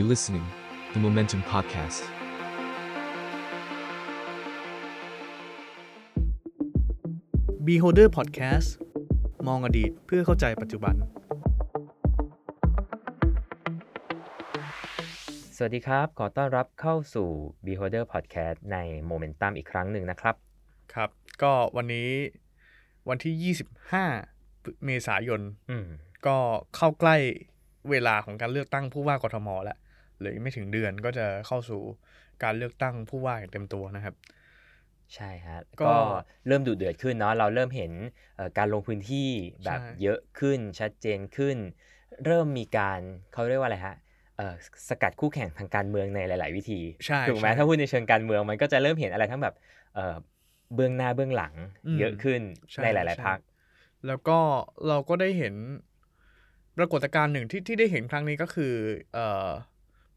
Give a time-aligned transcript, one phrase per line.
[0.00, 0.46] You listening,
[0.92, 2.00] the Momentum Podcast.
[7.66, 8.68] Beholder Podcast
[9.46, 10.94] มองอดีตเพื่อเข้าใจปัจจุบัน
[15.56, 17.28] สวัสดีครับ ขอต้อนรับเข้าสู่
[17.66, 18.76] Beholder Podcast ใน
[19.10, 20.34] Momentum อีกครั้งหนึ่งนะครับ
[20.94, 21.10] ครับ
[21.42, 22.10] ก็วันนี้
[23.08, 23.54] วันที่
[24.18, 25.40] 25 เมษายน
[25.70, 25.86] อืม
[26.26, 26.36] ก็
[26.76, 27.16] เข้าใกล้
[27.90, 31.82] เวลาของการเลือกตั้งผู้ว่ากทมแล้วเหลืออีกไม่ถึงเดือนก็จะเข้าสู่
[32.42, 34.14] การเลือกตั้งผู้ว่าอย่างเต็มตัวนะครับ
[35.14, 35.96] ใช่ฮะก็ก็
[36.46, 37.92] เริ่มดุเดือดขึ้นเนาะเราเริ่มเห็น
[38.36, 39.28] เอ่อการลงพื้นที่
[39.64, 41.56] แบบใช่เยอะขึ้นชัดเจนขึ้น
[42.24, 43.00] เริ่มมีการ
[43.32, 43.96] เขาเรียกว่าอะไรฮะ
[44.36, 44.54] เอ่อ
[44.88, 49.54] สกัดคู่แข่งทางการเมืองในหลาย ๆ วิธีใช่ถูกไหมใช่ถ้าพูดในเชิงการเมืองมันก็จะเริ่มเห็นอะไรทั้งแบบ
[49.94, 50.16] เอ่อ
[50.74, 51.54] เบื้องหน้าเบื้องหลัง
[51.86, 52.40] อืมเยอะขึ้น
[52.72, 53.38] ใช่ในหลายใช่ๆพัก
[54.06, 54.38] แล้วก็
[54.88, 55.54] เราก็ได้เห็น
[56.78, 58.74] ปรากฏการณ์หนึ่งที่ที่ได้เห็นครั้งนี้ก็คือ
[59.14, 59.50] เอ่อ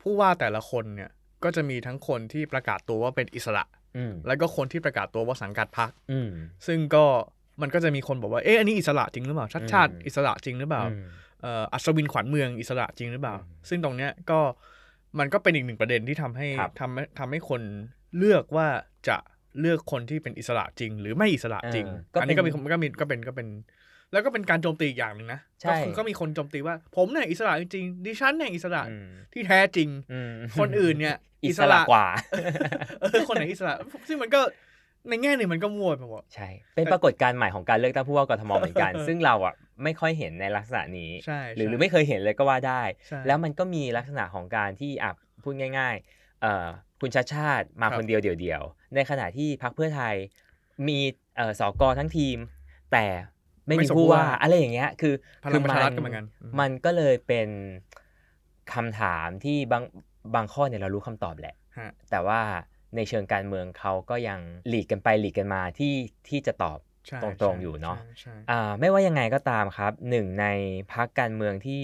[0.01, 1.09] ผู้ว่าแต่ละคนเนี่ย
[1.43, 3.63] ก็จะมีทั้งคนที่ประกาศตัวว่าเป็นอิสระ
[3.97, 6.29] อืมแล้วก็คนที่ประกาศตัวว่าสังกัดพรรคอืม
[6.67, 7.05] ซึ่งก็
[7.61, 11.03] มันก็จะมีคนบอกว่าเอ๊ะอันนี้อิสระจริงหรือเปล่าชัดชาติอืมอิสระจริงหรือเปล่าอืม
[11.41, 14.39] เอ่ออัศวินขวัญเมืองอิสระจริงหรือเปล่าอืมซึ่งตรงเนี้ยก็
[15.19, 17.61] มันก็เป็นอีกหนึ่งประเด็นที่ทำให้ครับทำให้ทำให้คน
[18.17, 18.67] เลือกว่า
[19.07, 19.17] จะ
[19.59, 23.47] เลือกคนที่เป็นอิสระจริง หรือไม่อิสระจริงเออก็อันนี้ก็มีเป็นก็มีก็เป็นก็เป็น
[24.11, 32.07] แล้วก็เป็นการโจมตีอีกอย่างหนึ่งนะใช่ก็คือก็มีคนโจมตีว่า ผมเนี่ยอิสระจริงๆดิฉันเนี่ยอิสระอืมที่แท้จริงอืมคนอื่นเนี่ย อิสระกว่า
[33.01, 33.73] เออคนไหนอิสระ
[34.07, 34.41] ซึ่งมันก็
[35.09, 45.11] ในแง่หนึ่งมันก็มั่วไปหมดใช่ เป็นปรากฏการณ์ใหม่ของการเลือกตั้งผู้ว่ากทมเหมือนกัน ซึ่งเราอะไม่ค่อยเห็นในลักษณะนี้ใช่หรือใช่หรือไม่เคยเห็นเลยก็ว่าได้ใช่แล้วมันก็มีลักษณะของการที่อะ
[45.43, 46.67] พูดง่าย ๆ เอ่อ
[47.01, 50.15] คุณชาติชาติมาครับคนเดียวเดี่ยวๆในขณะที่พรรคเพื่อไทย
[50.87, 50.99] มี
[51.35, 52.37] เอ่อสกทั้งทีม
[52.91, 53.05] แต่
[53.69, 57.49] ไม่ไม่มีส่งผู้ผู้ว่าว่าอะไรอย่างเงี้ย คือพลังประชารัฐก็เหมือนกันอืมมันก็เลยเป็น
[58.73, 59.83] คำถามที่บาง
[60.35, 62.39] บางข้อเนี่ยเรารู้คำตอบแหละฮะแต่ว่า
[62.95, 65.93] ในเชิงการเมืองเขาก็ยังหลีกกันไปหลีกกันมาที่
[66.29, 70.45] ที่จะตอบใช่ตรงใช่ๆอยู่เนาะใช่ใช่อ่าไม่ว่ายังไงก็ตามครับหนึ่งใน
[70.93, 71.83] พักการเมืองที่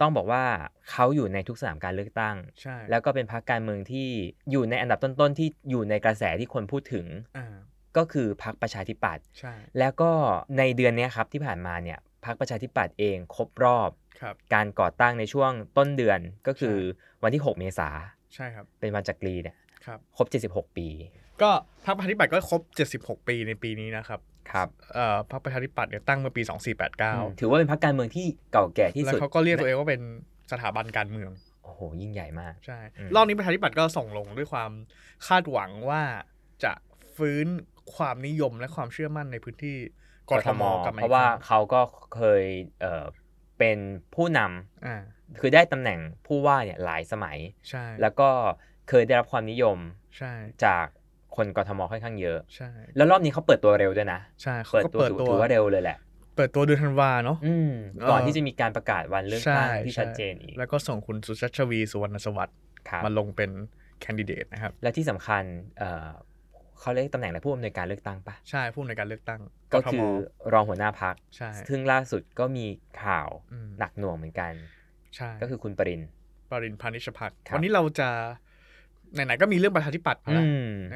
[0.00, 0.44] ต้องบอกว่า
[0.90, 4.08] เขาอยู่ในทุกสนามการเลือกตั้งใช่แล้วก็เป็นพักการเมืองที่
[4.50, 7.06] อยู่ในอันดับต้นๆที่อยู่ในกระแสที่คนพูดถึง
[7.38, 7.56] อ่า
[7.96, 10.10] ก็คือพักประชาธิปัตย์ใช่แล้วก็
[10.58, 13.90] ในเดือนเนี้ยครับที่ผ่านมาเนี่ยพักประชาธิปัตย์เองครบรอบ
[14.20, 16.76] ครับการก่อตั้งในช่วงต้นเดือนก็คือ
[17.22, 17.88] วันที่ 6 เมษา
[18.34, 19.56] ใช่ครับเป็นวันจักรีเนี่ย
[19.86, 20.88] ครับครบ 76 ปี
[21.42, 21.50] ก็
[21.86, 22.60] พรรคประชาธิปัตย์ก็ครบ
[22.96, 24.20] 76 ปีในปีนี้นะครับ
[24.52, 26.42] ครับเอ่อพรรคประชาธิปัตย์เนี่ยตั้งเมื่อปี
[26.90, 30.02] 2489 ถือว่าเป็นพักการเมืองที่เก่าแก่ที่แล้วสุดเขาก็เรียกตัวเองว่าเป็น
[30.52, 31.30] สถาบันการเมือง
[31.64, 34.70] โอ้โหยิ่งใหญ่มากใช่อืมรอบนี้ประชาธิปัตย์ก็ส่งลงด้วยความ
[35.26, 36.02] คาดหวังว่า
[36.64, 36.72] จะ
[37.16, 37.46] ฟื้น
[37.96, 39.76] ความนิยมและความเชื่อมั่นในพื้นที่
[40.30, 41.80] กทมกลับมาเพราะว่าอีกคเขาก็
[42.14, 42.42] เคย
[42.80, 43.04] เอ่อ
[43.58, 43.78] เป็น
[44.14, 44.52] ผู้นำรั้ง
[44.86, 45.02] อ่า
[45.40, 47.38] คือได้ตำแหน่งผู้ว่าเนี่ยหลายสมัย
[47.70, 48.28] ใช่แล้วก็
[48.88, 49.78] เคยได้รับความนิยม
[50.18, 50.32] ใช่
[50.64, 50.86] จาก
[51.36, 55.98] คนกทมค่อนข้างเยอะใช่แล้วรอบนี้เขาเปิดตัวเร็วด้วยนะใช่เขาเปิดก็ตัวเปิดถือตัวถือว่าเร็วเลยแหละ
[56.36, 57.70] เปิดตัวเดือนธันวาเนาะอืม
[58.10, 62.58] ก่อนเออที่จะมีการประกาศวันเลือกตั้งที่ชัดเจนอีก แล้วก็ส่งคุณสุชัชวีสุวรรณสวัสดิ์
[62.88, 63.50] ครับมาลงเป็น
[64.00, 65.44] แคนดิเดตนะครับ และที่สำคัญ
[66.74, 69.40] เอ่อเขาเรียกตำแหน่งอะไรผู้อำนวยการเลือกตั้งปะใช่ผู้ในวยการเลือกตั้ง
[69.72, 70.08] ก็ทมคือ
[70.52, 72.66] รองหัวหน้าพักใช่ซึ่งล่าสุดก็มี
[73.02, 74.52] ข่าวอืมหนักหน่วงเหมือนกัน
[75.16, 76.08] ใช่ก็คือคุณปรินทร์
[76.50, 78.08] ปรินพานิชพักครับวันนี้เราจะ
[79.14, 80.44] ไหนๆก็มีเรื่องประชาธิปัตย์มาอืแล้ว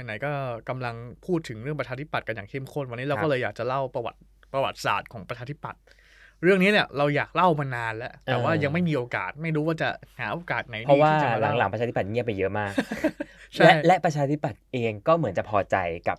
[0.02, 0.32] มไหนๆก็
[0.68, 0.94] กำลัง
[1.26, 4.18] พูดถึงเรื่องประชาธิปัตย์กันอย่างเข้มข้น วันนี้เราครับก็เลยอยากจะเล่าประวัติ
[4.52, 5.82] ประวัติศาสตร์ของประชาธิปัตย์
[6.42, 9.88] เรื่องนี้เนี่ยเราอยากเล่ามานานแล้ว แต่ว่ายังไม่มีโอกาสไม่รู้ว่าจะ
[10.20, 13.00] หาโอกาสไหนเพราะดีว่าที่จะมาหเล่าลังๆประชาธิปัตย์เงียบไปเยอะมากใช่
[13.56, 15.76] และและประชาธิปัตย์เองก็เหมือนจะพอใจ
[16.08, 16.18] กับ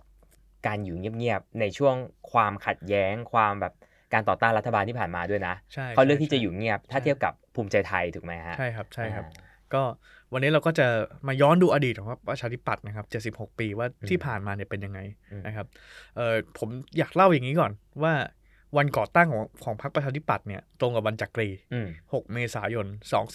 [0.66, 1.96] การอยู่เงียบๆในช่วง
[2.32, 3.72] ความขัดแย้งความแบบ
[4.12, 9.82] การต่อต้านรัฐบาลที่ผ่านมาด้วยนะใช่เขาเลือกที่ใช่จะอยู่เงียบถ้าใช่เทียบกับภูมิใจไทยถูกไหมฮะใช่ครับใช่ครับอ่าก็
[10.32, 10.86] วันนี้เราก็จะ
[11.28, 15.00] มาย้อนดูอดีตของประชาธิปัตย์นะครับ 76 ปีว่าอืมที่ผ่านมาเนี่ยเป็นยังไง
[15.32, 15.66] อืมนะครับ
[16.16, 18.12] เออผมอยากเล่าอย่างนี้ก่อนว่า
[18.76, 22.86] วันก่อตั้งของของพรรคประชาธิปัตย์เนี่ยตรงกับวันจักรีอืม6เมษายน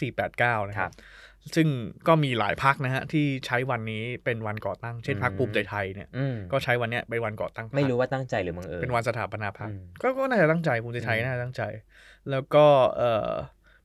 [0.09, 0.93] 2489 นะคครัรับบ
[1.55, 1.67] ซึ่ง
[2.07, 11.63] ก็มีหลายพักนะฮะที่ใช้วันนี้เป็นวันก่อตั้ง เช่นพรรคอืมภูมิใจไทยเนี่ยอืมก็ใช้วันเนี้ยเป็นวันก่อตั้งพคไม่รู้ว่าตั้งใจหรือบังเอิญเป็นวันสถาปนาพรรคอืมก็ก็น่าจะตั้งใจภูมิใจไทยอืมน่าจะตั้งใจ
[12.31, 12.65] แล้วก็
[12.97, 13.31] เอ่อ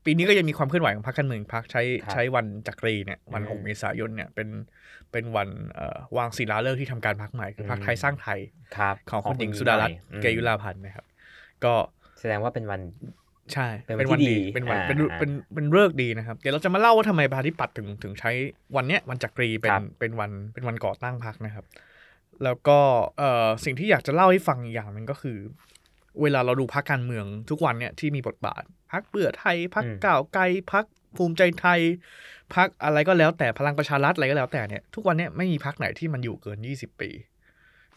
[0.05, 4.49] ปีนี้ก็ยังมีความเคลื่อนไหวของพรรคการเมืองพรรคใช้ครับใช้วันจักรีเนี่ยวันอืม6เมษายนเนี่ยเป็น
[5.13, 8.39] เป็นวันเอ่อวางศิลาฤกษ์ที่ทำการพรรคใหม่คือพรรคอืมไทยสร้างไทย
[8.77, 11.05] ครับของคุณหญิงสุดารัตน์เกยุลาพันธ์นะครับ
[11.65, 11.75] ก็
[12.21, 12.81] แสดงว่าเป็นวัน
[13.55, 18.31] ใช่เป็นวันที่ดีเป็นวันอ่าเป็นอ่าเป็นเป็นเลิกษ์ดีนะครับ เดี๋ยวเราจะมาเล่าว่าทำไมประชาธิปัตย์ถึงถึงใช้
[18.77, 21.65] วันเนี้ยวันจักรีเป็นครับเป็นวันเป็นวันก่อตั้งพรรคนะครับ
[22.45, 22.79] แล้วก็
[23.19, 25.39] เอ่อสิ่งที่อยากจะเล่าให้ฟังอีกอย่างหนึ่งก็คือ
[26.23, 28.63] เวลาเราดูพรรคการเมืองทุกวันเนี่ยที่มีบทบาท
[28.93, 30.43] พรรคเพื่อไทยพรรคอืมก้าวไกล
[30.73, 30.85] พรรค
[31.17, 31.81] ภูมิใจไทย
[32.55, 37.11] พักอะไรก็แล้วแต่พลังประชารัฐอะไรก็แล้วแต่เนี่ยทุกวันเนี้ยไม่มีพักไหนที่มันอยู่เกินยี่สิบปี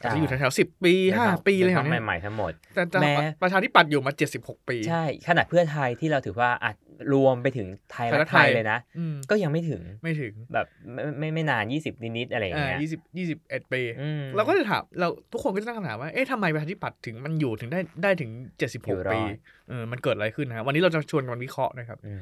[0.03, 6.75] อาจจะอยู่แถวๆสิบปีห้าปีอะไรเป็แบนบพรรคเนี้ยใหม่ๆทั้งหมดแต่แต่แม้ประชาธิปัตย์อยู่มาเจ็ดสิบหกปี ใช่ ขนาดเพื่อไทยที่เราถือว่าอาจ
[7.13, 19.21] รวมไปถึงไทยไทยรัรักกไทไทยยเลยนะอืมก็ยังไม่ถึงไม่ถึงแบบไม่ไม่ไม่นาน20นิดๆอะไรอย่างอ่าเงี้ยยี่สิบยี่สิบเอ็ดปีอืมเราก็จะถามเราทุกคนก็จะตั้งคำถามว่าเอ๊ะทำไมประชาธิปัตย์ถึงมันอยู่ถึงได้ได้ถึงเจ็ดสิบอหยู่กรอดปี
[19.69, 22.21] เออมันเกิดอะไรขึ้นนะฮะวันนี้เราจะชวนกันวิเคราะห์นะครับอืม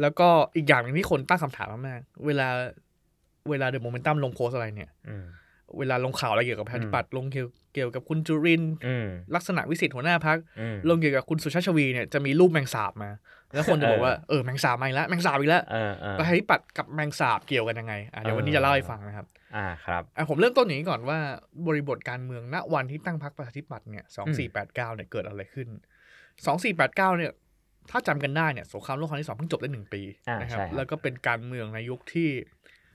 [0.00, 2.48] แล้วก็อีกอย่างหนึ่งที่คนตั้งคำถามมากๆเวลา
[3.50, 5.24] เวลาเดอะโมเมนตัมลงโพสอะไรเนี่ยอืม
[5.78, 13.10] เวลาลงข่าวอะไรเกี่ยวกับประชาธิปัตย์ลงเกี่ยวเกี่ยวกับคุณจุรินทร์อืมลักษณะวิสิทธิ์หัวหน้าพักอืมลงเกี่ยวกับคุณสุชาติชวีเนี่ยจะมีรูปแมงสาบมา
[13.54, 19.26] แล้วคนจะบอกว่าเออแมงสาบมาอีกแล้วแมงสาบอีกแล้วเออเออประชาธิปัตย์กับแมงสาบเกี่ยวกันยังไงอะเดี๋ยววันนี้จะเล่าให้ฟังนะครับ
[19.56, 21.18] อ่าครับอะผมเริ่มต้นอย่างนี้ก่อนว่า
[21.66, 25.68] บริบทการเมืองณวันที่ตั้งพรรคประชาธิปัตย์เนี่ยสองสี่แปดเก้าเนี่ยเกิดอะไรขึ้น
[26.46, 27.32] สองสี่แปดเก้าเนี่ย
[27.90, 32.28] ถ้าจำกันได้เนี่ยสงครามโลกครั้งที่สองเพิ่งจบได้หนึ่งปีอ่านะครับใช่ครับแล้วก็เป็นการเมืองในยุคที่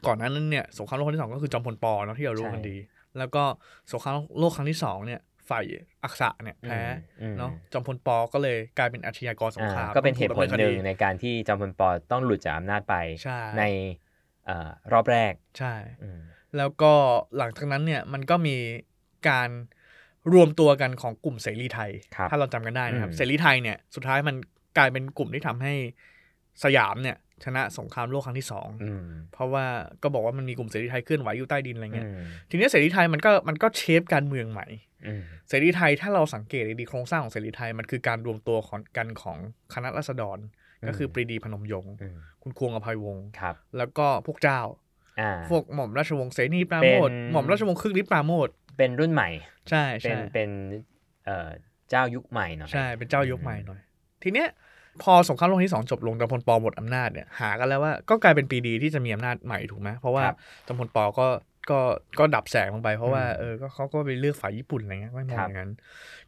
[0.07, 2.77] ก่อนหนานั้นเนี่ยสงครามโลกครั้งที่สองก็คือจอมพลปอเนาะที่เรารู้กันใช่ดี
[3.17, 3.43] แล้วก็
[3.91, 5.63] สงครามโลกครั้งที่สองเนี่ยฝ่าย
[6.03, 6.79] อักษะเนี่ยแพ้
[7.21, 13.63] อืมเนาะจอมพลปอก็เลยกลายเป็นอาชญากรสงอ่าครามก็เป็นเหตุผลต้องหถูนึ่กงดำเคในดีการที่จอมพลปอต้องหลุดจากอำนาจไปใช่ใน
[14.45, 16.19] เอ่อรอบแรกใช่อืม
[16.57, 16.93] แล้วก็
[17.37, 18.55] หลังจากนั้นเนี่ยมันก็มี
[19.29, 19.49] การ
[20.33, 24.35] รวมตัวกันของกลุ่มเสรีไทยครับถ้าเราจำกันได้นะครับอืมเสรีไทยเนี่ยสุดท้ายมัน
[24.77, 25.73] กลายเป็นกลุ่มที่ทำให้
[26.63, 29.03] สยามเนี่ย ชนะสงครามโลกครั้งที่สองอืม
[29.33, 29.65] เพราะว่า
[30.03, 34.67] ก็บอกว่ามันมีกลุ่มเสรีไทยเคลื่อนไหวอยู่ใต้ดินอะไรอืเงี้ยมทีนี้เสรีไทยมันก็มันก็ shape การเมืองใหม่
[35.07, 39.37] อืมเสรีไทยถ้าเราสังเกตดีๆโครงสร้างของเสรีไทยมันคือการรวมตัวของกันของ
[39.73, 40.37] คณะรัษฎร
[40.87, 44.61] ก็คือปรีดีพนมยงค์อืมคุณควงอภัยวงศ์ครับแล้วก็พวกเจ้า
[45.19, 49.29] อ่าพวกหม่อมราชวงศ์เสนีปราโมทเป็นหม่อมราชวงศ์คึกฤทธิ์ปราโมทเป็นรุ่นใหม่
[49.69, 50.49] ใช่เป็ใช่นเป็น
[51.25, 51.49] เอ่อ
[51.89, 53.79] เจ้ายุคใหม่หน่อยใช่เป็นเจ้ายกใหม่หน่อย
[54.23, 54.47] ทีเนี้ย
[55.03, 60.37] พอสงครามโลกครั้งที่สองจบลงจอมพลปหมดอำนาจเนี่ยหากันแล้วว่าก็กลายเป็นปีดีที่จะมีอำนาจใหม่ถูกไหมเพราะว่าครับ
[60.67, 61.27] จอมพลปก็
[61.71, 61.79] ก็
[62.19, 65.71] ก็ดับแสงลงไปเพราะว่าอืมเออก็เขาก็ไปเลือกฝ่ายญี่ปุ่นอะไรเงี้ยไม่มองครับอย่างนั้น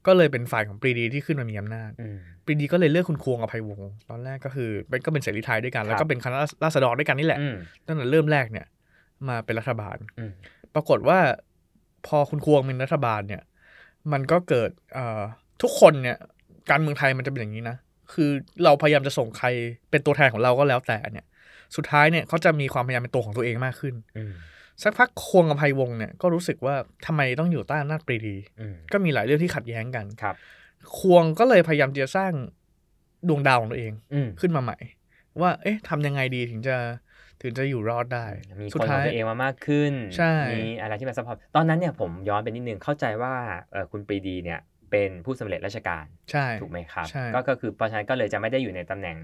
[0.06, 7.56] ก็เลยเป็นฝ่ายของปรีดีที่ขึ้นมามีอำนาจอืมปรีดีก็เลยเลือกคุณควงอภัยวงศ์ตอนแรกก็คือเป็นก็เป็นเสรีไทยด้วยกัน แล้วครัก็บเป็นคณะราษฎรด้วยกันนี่แหละอืม
[7.86, 8.66] ตั้งแต่เริ่มแรกเนี่ย
[9.28, 10.32] มาเป็นรัฐบาลอืม
[10.76, 11.20] ปรากฏว่า
[12.08, 13.42] พอคุณควงเป็นรัฐบาลเนี่ย
[14.12, 15.22] มันก็เกิดเอ่อ
[15.62, 16.18] ทุกคนเนี่ย
[16.70, 17.78] การเมืองไทยมันจะเป็นอย่างนี้นะ
[18.14, 18.30] คือ
[18.64, 19.48] เราพยายามจะส่งใคร
[19.92, 21.26] เป็นตัวแทนของเราก็แล้วแต่เนี่ย
[21.76, 24.34] สุดท้ายเนี่ยเขาจะมีความพยายามเป็นตัวของตัวเองมากขึ้นอืม
[24.84, 26.76] สักพักควงอภัยวงศ์เนี่ยก็รู้สึกว่า
[27.06, 30.36] ทำไมต้องอยู่ใต้อำนาจปรีดีอืมก็มีหลายเรื่องที่ขัดแย้งกันครับ
[30.98, 32.34] ควงก็เลยพยายามจะสร้าง
[33.28, 34.78] ดวงดาวของตัวเองอืมขึ้นมาใหม่
[35.42, 36.76] ว่า เอ๊ะทำยังไงดีถึงจะ
[37.42, 38.26] ถึงจะอยู่รอดได้
[38.60, 43.34] มีสุคดนขอท้างยตัวเองมามากขึ้นใช่มีอะไรที่มัน support ตอนนั้นเนี่ยผมย้อนไปนิดนึง เข้าใจว่า
[43.72, 44.60] เอ่อคุณปรีดีเนี่ย
[44.92, 49.18] เป็นผู้สำเร็จราชการใช่ถูกไหมครับใช่ก็ก็คือเพราะฉะนั้นก็เลยจะไม่ได้อยู่ในตำแหน่ง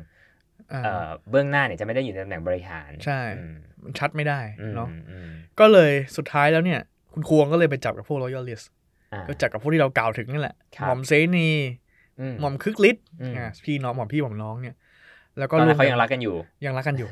[0.74, 5.30] อ่าเอ่อเบื้องหน้าเนี่ยจะไม่ได้อยู่ในตำแหน่งบริหาร ใช่อืมมันชัดไม่ได้อืมเนาะอืม
[5.60, 6.80] ก็เลยสุดท้ายแล้วเนี่ย
[7.13, 8.65] คุณควงก็เลยไปจับกับพวก royalist
[9.13, 11.50] อ่าก็จับกับพวกที่เรากล่าวถึงนี่แหละครับหม่อมเสนี
[12.19, 14.75] อืมหม่อมคึกฤทธิ์อืมอ่าพี่น้องหม่อมพี่หม่อมน้องเนี่ย
[15.39, 17.10] แล้วก็ตอนร่นั้วนมเขายังรักกันอยู่ ยังรักกันอยู่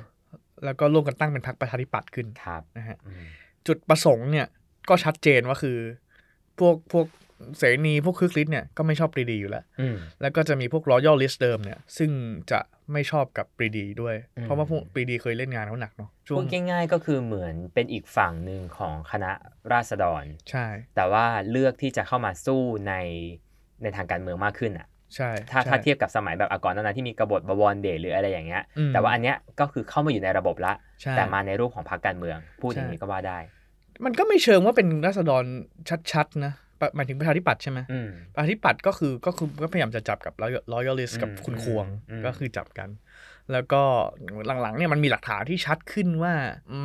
[0.65, 3.23] แล้วก็ร่วมกันตั้งเป็นพรรคประชาธิปัตย์ขึ้นครับนะฮะอืม
[3.67, 4.47] จุดประสงค์เนี่ย
[4.89, 5.77] ก็ชัดเจนว่าคือ
[6.59, 7.05] พวกพวก
[7.57, 12.11] เสนีพวกคึกฤทธิ์เนี่ยก็ไม่ชอบปรีดีอยู่แล้วอืมแล้วก็จะมีพวก royalist เดิมเนี่ย ซึ่ง
[12.51, 12.59] จะ
[12.91, 19.31] ไม่ชอบกับปรีดีด้วยอืมเพราะว่าพวกปรีดีเคยเล่นงานเขาหนักเนาะช่วพูงดง่ายๆก็คือเหมือนเป็นอีกฝั่งหนึ่งของคณะ
[19.71, 20.65] ราษฎร ใช่
[20.95, 22.93] แต่ว่าเลือกที่จะเข้ามาสู้ใน
[23.81, 33.39] ในทางการเมืองมากขึ้นอะใช่ถ้าใช่ถ้าเทียบกับสมัยแบบอะก่อนหนานั้นที่มีกบฏบวรเดชหรืออะไรอย่างเงี้ยอืมแต่ว่าอันเนี้ยก็คือเข้ามาอยู่ในระบบละใช่แต่มาในรูปของพรรคการเมือง พูดอย่างใช่นี้ก็ว่าได้
[34.05, 35.43] มันก็ไม่เชิงว่าเป็นรัษฎร
[36.11, 36.60] ชัดๆนะปะ
[36.95, 40.33] หมายถึงประชาธิปัตย์ใช่ไหมอืมประชาธิปัตย์ก็คือก็คือก็พยายามจะจับกับ
[40.73, 42.89] loyalist กับอืมคุณควงอืมก็คือจับกัน
[43.51, 43.81] แล้วก็
[44.61, 46.33] หลังๆเนี่ยมันมีหลักฐานที่ชัดขึ้นว่า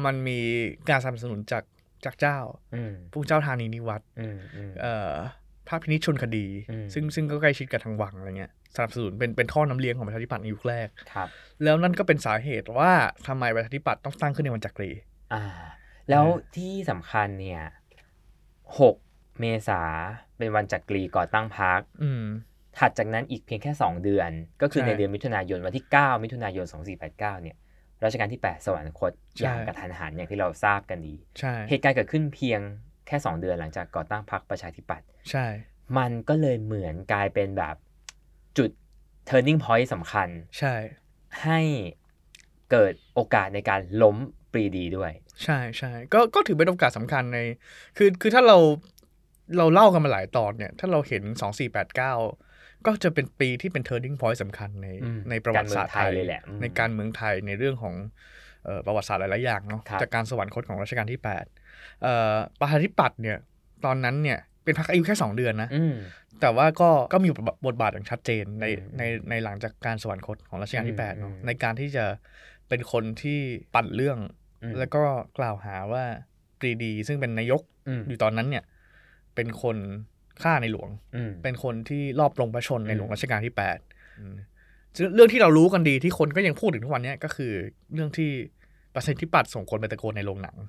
[0.04, 0.40] มันมี
[0.88, 1.64] การสนับสนุนจาก
[2.04, 2.38] จากเจ้า
[2.74, 5.12] อืมพวกเจ้าธานีนิวัตรอืมอืมเอ่อ
[5.68, 11.28] ภาพพินิจชนคดีอืมซึ่งซึ่งก็ใกล้ชิดกับทางวังอะไรเงี้ยสนับสนุนเป็นเป็นท่อน้ำเลี้ยงของประชาธิปัตย์ในยุคแรกครับ
[11.62, 12.92] แล้วนั่นก็เป็นสาเหตุว่า
[13.26, 14.90] ทำไมประชาธิปัตย์ต้องตั้งขึ้นในวันจักรี
[15.34, 15.44] อ่า
[16.10, 17.62] แล้วเออที่สำคัญเนี่ย
[18.80, 18.96] หก
[19.40, 19.80] เมษา
[20.38, 22.24] เป็นวันจักรีก่อตั้งพรรคอืม
[22.78, 24.30] ถัดจากนั้นอีกเพียงแค่ 2 เดือน
[24.62, 27.56] ก็คือใช่ในเดือนมิถุนายนวันที่ 9 มิถุนายน 2489 เนี่ย
[28.04, 32.60] รัชกาลที่ 8 สวรรคตใช่อย่างกระทันหันอย่างที่เราทราบกันดีใช่เหตุการณ์เกิดขึ้นเพียง
[33.06, 35.46] แค่ 2 เดือนหลังจากก่อตั้งพรรคประชาธิปัตย์ใช่
[35.98, 37.76] มันก็เลยเหมือนกลายเป็นแบบ
[38.58, 38.70] จุด
[39.28, 40.28] turning point สำคัญ
[40.58, 40.74] ใช่
[41.44, 41.60] ให้
[42.70, 44.16] เกิดโอกาสในการล้ม
[44.52, 45.12] ปรีดีด้วย
[45.44, 47.38] ใช่ใช่ก็ก็ถือเป็นโอกาสสำคัญใน
[47.96, 48.58] คือคือถ้าเรา
[49.58, 52.14] เราเล่ากันมาหลายตอนเนี่ย ถ้าเราเห็นสองสี่แปดเก้า
[52.86, 57.94] ก็จะเป็นปีที่เป็น turning point สำคัญในอืมในประวัติศาสตร์ไทการยเมืองไทยเลยแหละอืมในการเมืองไทยในเรื่องของ
[58.64, 63.36] เอ่อประวัติศาสตร์หลาย ๆ อย่างเนาะครับจากการสวรรคตของรัชกาลที่8เอ่อประชาธิปัตย์เนี่ย
[63.84, 65.94] ตอนนั้นเนี่ยเป็นพรรคอายุแค่ 2 เดือนนะอืม
[66.40, 67.28] แต่ว่าก็ก็มี
[67.66, 72.04] บทบาทอย่างชัดเจนในอืมในในหลังจากการสวรรคตของรัชกาลที่อืม8เนาะอืมในการที่จะ
[72.68, 73.40] เป็นคนที่
[73.74, 74.18] ปั่นเรื่อง
[74.62, 75.02] อืมแล้วก็
[75.38, 76.04] กล่าวหาว่า
[76.60, 78.64] ปรีดี ซึ่งเป็นนายกอืมอยู่ตอนนั้นเนี่ย
[79.36, 79.76] เป็นคน
[80.42, 83.78] ฆ่าในหลวงอืมเป็นคนที่รอบปรงประชนในอืมหลวงรัชกาลที่แปด
[84.20, 84.34] อืม
[84.96, 87.52] ซึ่งเรื่องที่เรารู้กันดีที่คนก็ยังพูดถึงทุกวันเนี้ยก็คือ
[87.94, 88.30] เรื่องที่
[88.94, 90.68] ประชาธิปัตย์ส่งคนไปตะโกนในโรงหนังอืม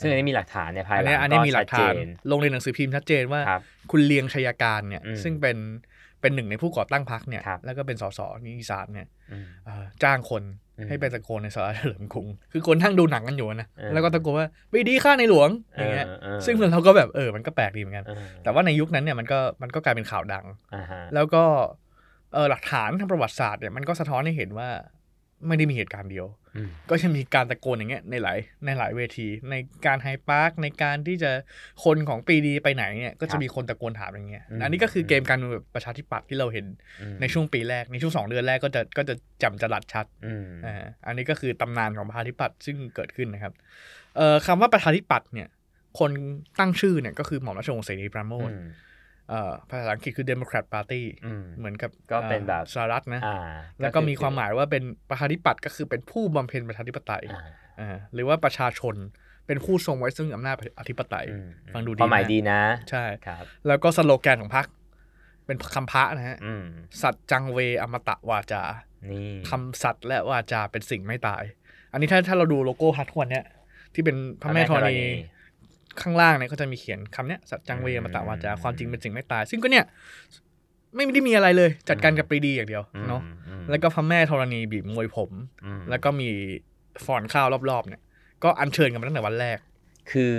[0.00, 5.56] ซึ่งอันนี้มีหลักฐานในภายอันหลัเนี้งยอันเนี้ยมีหลักชัดฐานเจนลงในหนังสือพิมพ์ชัดเจนว่าครับคุณเลียงชัยการเนี่ยอืมซึ่งเป็น
[6.20, 10.42] เป็นหนึ่งในผู้ก่อตั้งพรรคเนี่ยครับแล้วก็เป็นสสนิติศาสตร์เนี่ยอืมเอ่อจ้างคน
[10.78, 21.44] อืมให้ไปตะโกนในศาลาเฉลิมกรุง คือคนนั่งดูหนังกันอยู่นะเออแล้วก็ตะโกนว่าปรีดีฆ่าในหลวงอย่างเงี้ยเออเออซึ่งเราก็แบบเออ มันก็แปลกดีเหมือนกันเออแต่ว่าในยุคนั้นเนี่ยมันก็มันก็กลายเป็นข่าวดังอ่าฮะแล้วก็
[22.34, 24.68] เออหลักฐานทางประวัติศาสตร์เนี่ยมันก็สะท้อนให้เห็นว่า
[25.46, 29.54] ไม่ได้มีเหตุการณ์เดียวอืมก็จะมีการตะโกนอย่างเงี้ยในหลายในหลายเวที ใน
[29.86, 31.30] การไฮด์ปาร์คในการที่จะ
[31.84, 36.66] คนของปีดีไปไหนเนี่ยก็ครัจะบมีคนตะโกนถามอย่างเงี้ยอืมอันนี้ก็คือเกมการเมืองแบบประชาธิปัตย์ที่เราเห็น
[37.00, 43.52] อืมในช่วงปีแรกในช่วงสองเดือนแรกก็จะก็จะจำจะหลัดชัดอืมอ่าอันนี้ก็คือตำนานของประชาธิปัตย์ซึ่งเกิดขึ้นนะครับ
[44.16, 45.48] เอ่อคำว่าประชาธิปัตย์เนี่ย
[45.98, 46.10] คน
[46.58, 48.68] ตั้งชื่อเนี่ยก็คือหม่อมราชวงศ์เสรีปราโมทอืมเอ่อ
[49.70, 53.38] ภาษาอังกฤษคือ Democrat Party อืมเหมือนกับก็เป็นแบบสหรัฐนะอ่า
[53.80, 57.42] แล้วก็มีความหมายว่าเป็นประชาธิปัตย์ก็คือเป็นผู้บำเพ็ญประชาธิปไตยอ่า
[57.80, 58.94] อ่าหรือว่าประชาชน
[59.46, 62.60] เป็นผู้ทรงไว้ซึ่งอำนาจอธิปไตยอืมฟังดูดีความหมายนะดีนะ
[62.90, 64.66] ใช่ครับแล้วก็สโลแกนของพรรค
[65.46, 66.64] เป็นคำพระนะฮะอืม
[67.02, 68.62] สัจจังเวอมตะวาจา
[69.10, 71.42] นี่ทำสัตว์และวาจาเป็นสิ่งไม่ตาย
[71.92, 73.44] อันนี้ถ้าถ้าเราดูโลโก้พรรคทุกวันเนี้ย
[73.94, 74.98] ที่เป็นพระแม่ธรณี
[76.00, 79.84] ข้างล่างเนี่ยก็จะมีเขียนคำเนี้ยสัจจังเวอมตะวาจาความจริงเป็นสิ่งไม่ตาย ซึ่งก็เนี่ย
[80.94, 85.30] ไม่ได้มีอะไรเลย จัดการกับปรีดีอย่างเดียวอืมเนาะอืมแล้วก็พระแม่ธรณีบีบมวยผม
[85.64, 86.28] อืมแล้วก็มี
[87.04, 88.00] ฟอนข้าวรอบๆ เนี่ย
[88.44, 89.58] ก็อัญเชิญกันมาตั้งแต่วันแรก
[90.10, 90.34] คือ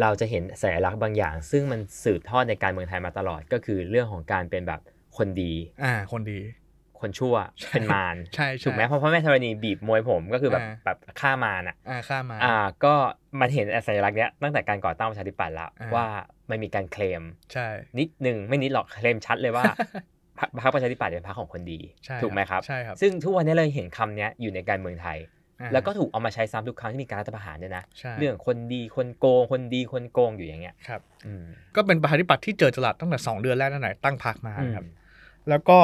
[0.00, 4.80] เราจะเห็นสัญลักษณ์บางอย่าง ซึ่งมันสืบทอดในการเมืองไทยมาตลอดก็คือเรื่องของการเป็นแบบ
[5.16, 5.52] คนดี
[5.84, 6.38] อ่า คนดี
[7.02, 12.94] คนชั่วใช่เป็นมารใช่ใช่ถูกไหมเพราะพ่อแม่ธรณีบีบมวยผมก็คือแบบอ่าแบบฆ่ามารอะอ่าข้ามมาอ่าก็
[13.40, 16.06] มันเห็นสัญลักษณ์เนี้ยตั้งแต่การก่อตั้งประชาธิปัตย์ละอ่าว่า
[16.50, 17.66] มันมีการเคลมใช่
[17.98, 19.64] นิดหนึ่งไม่นิดหรอกเคลมชัดเลยว่า
[20.38, 25.18] พรรคพรรคประชาธิปัตย์เป็นพรรคของคนดีใช่ถูกไหมครับใช่ครับ ซึ่งทุกวันนี้เราเห็นคำเนี้ยอยู่ในการเมืองไทย
[25.60, 31.44] อ่าแล้วก็ถูกเอามาใช้ซ้ำทุกครั้งที่มีการรัฐประหารด้วยนะใช่เรื่องคนดีคนโกง คนดีคนโกงอยู่อย่างเงี้ยครับอืม
[31.76, 34.84] ก็เป็นประชาธิปัตย์ที่เจอจลัดตั้งแต่สองเดือนแรกนั่นแหละตั้งพรรคมาอืมครับ
[35.48, 35.78] แล้วก็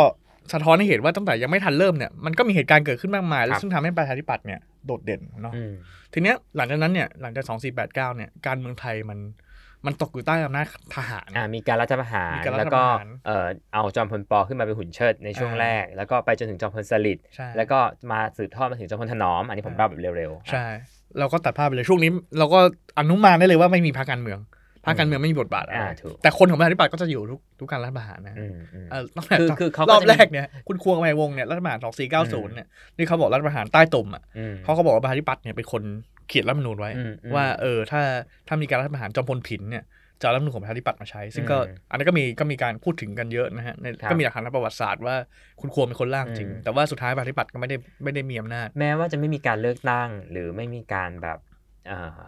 [0.52, 5.72] สะท้อนให้เห็นว่าตั้งแต่ยังไม่ทันเริ่มเนี่ยมันก็มีเหตุการณ์เกิดขึ้นมากมายครับซึ่งทำให้ประชาธิปัตย์เนี่ยโดดเด่นเนาะอืม
[6.12, 9.18] ทีเนี้ยหลังจากนั้นเนี่ยหลังจากสองสี่แปดเก้าเนี่ยการเมืองไทยมัน
[9.86, 17.78] มันตกอยู่ใต้อำนาจทหารอ่ามีการรัฐประหารมีการรัฐแล้วก็ประหารเอ่อเอาจอมพลปอขึ้นมาเป็นหุ่นเชิดในช่วงอ่าแรก แล้วก็ไปจนถึงจอมพลสฤษดิ์ใช่แล้วก็
[18.10, 20.66] มาสืบทอดมาถึงจอมพลถนอม อันนี้ผมอ่าเล่าแบบเร็วๆ ใช่
[21.18, 22.58] เราก็ตัดภาพไปเลยช่วงนี้ เราก็
[22.98, 24.38] อนุมานได้เลยว่าไม่มีพรรคการเมือง
[24.84, 35.82] พรรคการเมืองไม่มีบทบาทอะไรอ่าถูกแต่คนของประชาธิปัตย์ก็จะอยู่ทุกทุกการรัฐประหารนะอืมอืมเออตั้งแต่คือคือเขาก็รอบจะมีแรกเนี่ยคุณควงไมวงศ์เนี่ยรัฐประหารสองสี่เก้าศูนย์เนี่ยนี่เขาบอกรัฐประหารใต้ตุ่มอะอืมเขาก็บอกว่าประชาธิปัตย์เนี่ยเป็นคน
[36.28, 38.00] เขียนรัฐธรรมนูญไว้อืมอืมว่าเออถ้า
[38.48, 39.84] ถ้ามีการรัฐประหารจอมพลผินเนี่ย
[40.20, 45.16] จะเอารัฐธรรมนูญของประชาธิปัตย์มาใช้ ซึ่งก็อืมอันนี้นก็มีก็มีการพูดถึงกันเยอะนะฮะในครับก็มีหลักฐานทางประวัติศาสตร์ว่า
[45.60, 51.38] คุณควงเป็นคนร่างจริงอืมแต่ว่าสุดท้ายประชาธิปัตย์ก็ไม่ได้ไม่ได้มีอำนาจแม้ว่าจะไม่มีการเลือกตั้งหรือไม่มีการแบบ
[51.88, 52.20] เอ่อ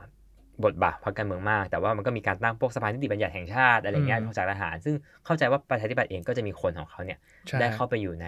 [0.64, 4.94] บทบาทพรรคการเมืองมาก แต่ว่ามันก็มีการตั้งพวกสภานิติบัญญัติแห่งชาติอะไรเงี้ยอืมของจากทหาร ซึ่ง
[5.24, 8.26] เข้าใจว่าประชาธิปัตย์เองก็จะมีคนของเขาเนี่ยใช่ได้เข้าไปอยู่ใน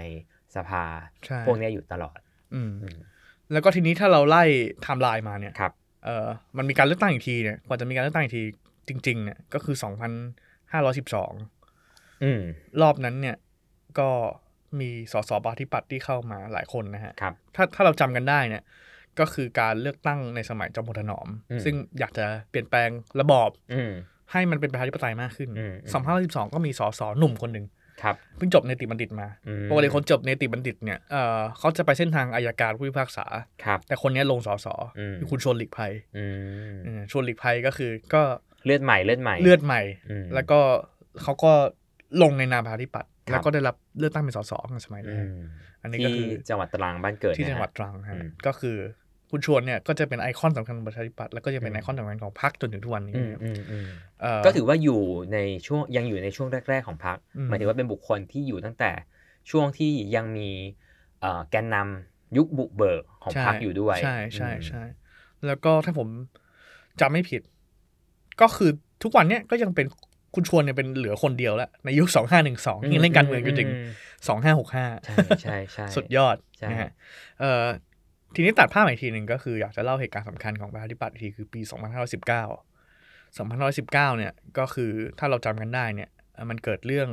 [0.56, 0.82] สภา
[1.26, 2.18] ใช่พวกเนี้ยอยู่ตลอด
[2.54, 2.96] อืมอืม
[3.52, 5.72] แล้วก็ทีนี้ถ้าเราไล่ไทม์ไลน์มาเนี่ยครับ
[6.04, 8.42] เออมันมีการเลือกตั้งอีกทีเนี่ยกว่าจะมีการเลือกตั้งอีกที
[8.88, 9.76] จริง ๆ เนี่ยก็คือ
[10.98, 12.40] 2,512อืม
[12.82, 13.36] รอบนั้นเนี่ย
[13.98, 14.08] ก็
[14.80, 18.62] มีสสประชาธิปัตย์ที่เข้ามาหลายคนนะฮะครับถ้าถ้าเราจำกันได้เนี่ย
[19.20, 23.90] ก็คือการเลือกตั้งในสมัยจอมพลถนอมอืมซึ่งอยากจะเปลี่ยนแปลงระบอบอืม
[24.32, 26.04] ให้มันเป็นประชาธิปไตยมากขึ้นอืมอืม
[26.48, 27.66] 2,512ก็มีสสหนุ่มคนหนึ่ง
[28.02, 33.26] ครับเพิ่งจบเนติบัณฑิตมาอืมปกติคนจบเนติบัณฑิตเนี่ยเออเขาจะไปเส้นทางอายการผู้พิพากษา
[33.64, 34.66] ครับแต่คนเนี้ยลงสส
[34.98, 36.26] อืมคือคุณชวนหลีกภัยอื
[36.70, 38.22] มเออชวนหลีกภัยก็คือก็
[38.64, 40.58] เลือดใหม่เลือดใหม่เลือดใหม่อืมแล้วก็
[41.22, 41.52] เขาก็
[42.22, 45.42] ลงในนามประชาธิปัตย์ครับแล้วก็ได้รับเลือกตั้งเป็นสสในสมัยอืนั้นม
[45.82, 48.76] อันนี้ก็ที่คือจังหวัดตรังบ้านเกิดที่นะฮะจังหวัดตรังฮะอืมก็คือ
[49.30, 53.86] คุณชวนเนี่ยก็จะเป็นไอคอนสำคัญของประชาธิปัตย์แล้วก็จะเป็นอืมไอคอนสำคัญของพรรคจนถึงทุกวันนี้อืมนะครับอืมอืม
[54.20, 55.00] เอ่อก็ถือว่าอยู่
[55.32, 58.90] ในช่วงยังอยู่ในช่วงแรก ๆ ของพรรคอืมหมายถึงว่าเป็นบุคคลที่อยู่ตั้งแต่
[59.50, 60.48] ช่วงที่ยังมี
[61.20, 64.82] เอ่อแกนนำยุคบุกเบิกของพรรคอยู่ด้วย ใช่ใช่อืมใช่
[65.46, 66.08] แล้วก็ถ้าผม
[67.00, 67.42] จำไม่ผิด
[68.40, 68.70] ก็คือ
[69.02, 69.86] ทุกวันเนี้ยก็ยังเป็น
[70.34, 73.72] คุณชวนเนี่ยเป็นเหลือคนเดียวแล้วในยุคสองห้าหนึ่งสองยังเล่นการเมืองจนถึงม
[74.28, 76.90] สองห้าหกห้าใช่ใช่ใช่สุดยอดใช่นะฮะ
[77.40, 77.64] เอ่อ
[78.34, 81.70] ทีนี้ตัดภาพมาอีกทีหนึ่งก็คืออยากจะเล่าเหตุการณ์สำคัญของประชาธิปัตย์อีกทีคือปี 2519
[83.36, 87.08] 2519 เนี่ยก็คือถ้าเราจำกันได้เนี่ยเอ่อมันเกิดเรื่อง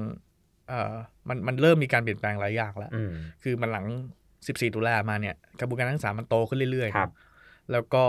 [0.69, 0.93] เอ่อ
[1.29, 3.11] มันมันเริ่มมีการเปลี่ยนแปลงหลายอย่างแล้วอืม
[3.43, 3.85] คือมันหลัง
[4.29, 7.11] 14 ตุลามาเนี่ยกระบวนการทั้งสามมันโตขึ้นเรื่อยๆครับ
[7.71, 8.03] แล้วก็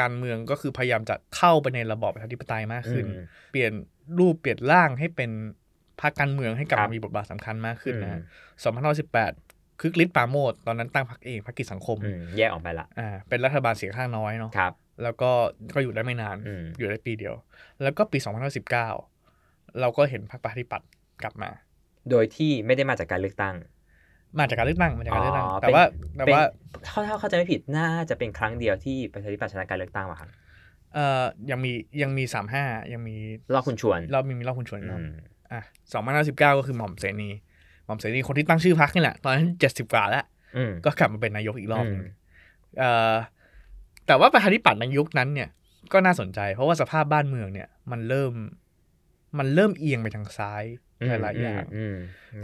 [0.00, 3.72] การเมืองก็คือพยายามจะเข้าไปในระบอบประชาธิปไตยมากขึ้นอืมเปลี่ยน
[4.18, 5.30] รูปเปลี่ยนร่างให้เป็น
[6.00, 8.74] พรรคการเมืองให้กลับครับมามีบทบาทสำคัญมากขึ้นนะฮะอืม
[9.14, 9.45] 2518
[9.80, 15.30] คึกฤทธิ์ปราโมดตอนนั้นตั้งพรรคเองพรรคกิจสังคมอืมแยกออกไปละอ่าเป็นรัฐบาลเสียงข้างน้อยเนาะครับ แล้วก็
[15.74, 17.34] ก็อยู่ได้ไม่นานอืมอยู่ได้ปีเดียว
[17.82, 18.18] แล้วก็ปี
[18.58, 18.70] 2019
[19.80, 20.88] เราก็เห็นพรรคประชาธิปัตย์
[21.22, 21.50] กลับมา
[22.10, 23.54] โดยที่ไม่ได้มาจากการเลือกตั้ง
[24.38, 25.84] มาจากการเลือกตั้งมาจากการเลือกตั้งอ๋อแต่ว่า
[26.16, 26.44] เป็นแต่เป็นว่า
[26.86, 30.28] เข้าถ้าเข้าใจไม่ผิดน่าจะเป็นครั้งเดียวที่ประชาธิปัตย์ชนะการเลือกตั้งว่ะครับ
[30.94, 33.16] เอ่อยังมียังมีสามห้ายังมี
[33.54, 35.08] รอบคุณชวนรอบมีมีรอบคุณชวนอืเนาะม
[35.52, 37.30] อะสองพันห้าสิบเก้าก็คือหม่อมเสนี
[37.86, 40.24] หม่อมเสนีคนที่ตั้งชื่อพรรคนี่แหละ ตอนนั้นเจ็ดสิบกว่าแล้ว
[40.56, 42.12] อืมก็กลับมาเป็นนายกอีกรอบหนึงอืม
[42.78, 43.14] เอ่อ
[44.06, 45.48] แต่ว่าประชาธิปัตย์ในยุคนั้นเนี่ย
[45.92, 48.32] ก็น่าสนใจ เพราะว่าสภาพบ้านเมืองเนี่ย มันเริ่ม
[49.38, 50.64] มันเริ่มเอียงไปทางซ้าย
[51.22, 51.96] หลายๆอย่างอืม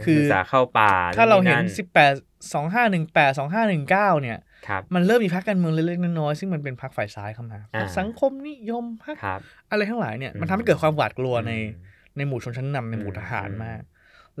[0.03, 2.13] คือศึกษาเข้าป่า ถ้าเราเห็นนสิบแปด
[2.53, 13.81] สองห้าหนึ่งแปดสองห้าหนึ่งเก้าเนี่ยครับมันเริ่มมีพรรคการเมืองเล็กๆน้อยๆซึ่งมันเป็นพรรคฝ่ายซ้ายเข้ามาพรรคอ่าสังคมนิยมพรรคครับอะไรทั้งหลายเนี่ยอืมมันทำให้เกิดความหวาดกลัวในอืมในหมู่ชนชั้นนำในหมู่อืมทหารอืมมาก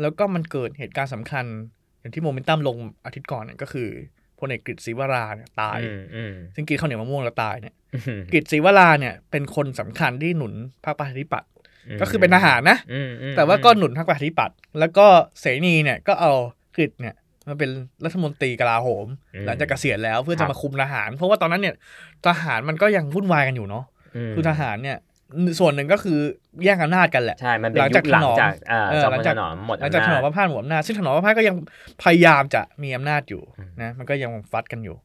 [0.01, 1.45] แล้วก็มันเกิดเหตุการณ์สำคัญ
[1.99, 3.89] อย่างที่โมเมนตัมลงอาทิตย์ก่อนเนี่ยก็คือ
[4.39, 10.53] พลเอกกฤษศรีวราเนี่ยตายอืมอืมซึ่งกินข้าวเหนียวมะม่วงแล้วตายเนี่ยอืมกฤษศรีวราเนี่ยเป็นคนสำคัญที่หนุน
[10.85, 11.49] พรรคประชาธิปัตย์
[12.01, 15.05] ก็คือเป็นทหารนะอืมอืมแต่ว่าก็หนุนพรรคประชาธิปัตย์แล้วก็
[15.39, 16.31] เสนีเนี่ยก็เอา
[16.75, 17.15] กฤษเนี่ย
[17.47, 17.69] มาเป็น
[18.05, 19.07] รัฐมนตรีกลาโหม
[19.45, 21.75] หลังจากเกษียณแล้วเพื่อจะมาคุมทหาร เพราะว่าตอนนั้นเนี่ย
[22.27, 23.85] ทหารมันก็ยังวุ่นวายกันอยู่เนาะ
[24.29, 24.97] มคือทหารเนี่ย
[25.59, 26.19] ส่วนหนึ่งก็คือ
[26.63, 31.55] แย่งอำนาจกันแหละใช่มันเป็นหลังยุจากคหลังถนอมจากอ่าเออจอมหลัพงลจากถนอมหมดหลังจากถนอมพอำระพาดหมวดอำนาจซึ่งถนอมพระพาดก็ยัง
[32.03, 34.97] พยายามจะมีอำนาจอยู่อืมนะมันก็ยังฟัดกันอยู่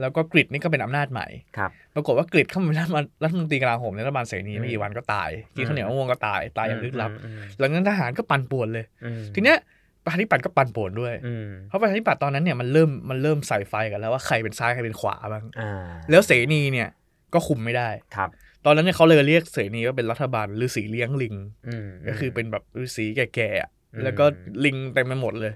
[0.00, 2.78] แล้วก็กรีฑนี่ก็เป็นอำนาจใหม่ครับปรากฏว่ากรีฑเข้ามาเป็น
[3.24, 9.58] รัฐมนตรีกลาโหมในรัฐบาลเสนีอืมไม่กี่วันก็ตายกินข้าวเหนียวมะม่วงก็ตายตายอย่างลึกลับอืมหลังจากนั้นทหารก็ปั่นป่วนเลยอืมทีเนี้ย
[10.04, 15.70] ประชาธิปัตย์ก็ปั่นป่วนด้วยอืมเพราะประชาธิปัตย์ตอนนั้นเนี่ยมันเริ่มมันเริ่มใส่ไฟกันแล้วว่าใครเป็นซ้ายใครเป็นขวาบ้างอ่า
[16.10, 16.88] แล้วเสนีเนี่ย
[17.34, 18.30] ก็คุมไม่ได้ครับ
[18.64, 21.34] ตอนนั้นเนี่ยเขาเลยเรียกเสนีว่าเป็นรัฐบาลฤาษีเลี้ยงลิง
[21.68, 24.24] อืมก็คือเป็นแบบฤาษีแก่ๆอะอืมแล้วก็
[24.64, 25.52] ลิงเต็มไปหมดเลย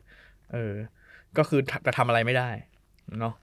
[0.52, 0.74] เออ
[1.38, 2.50] ก็คือจะทำอะไรไม่ได้
[3.18, 3.34] เนาะ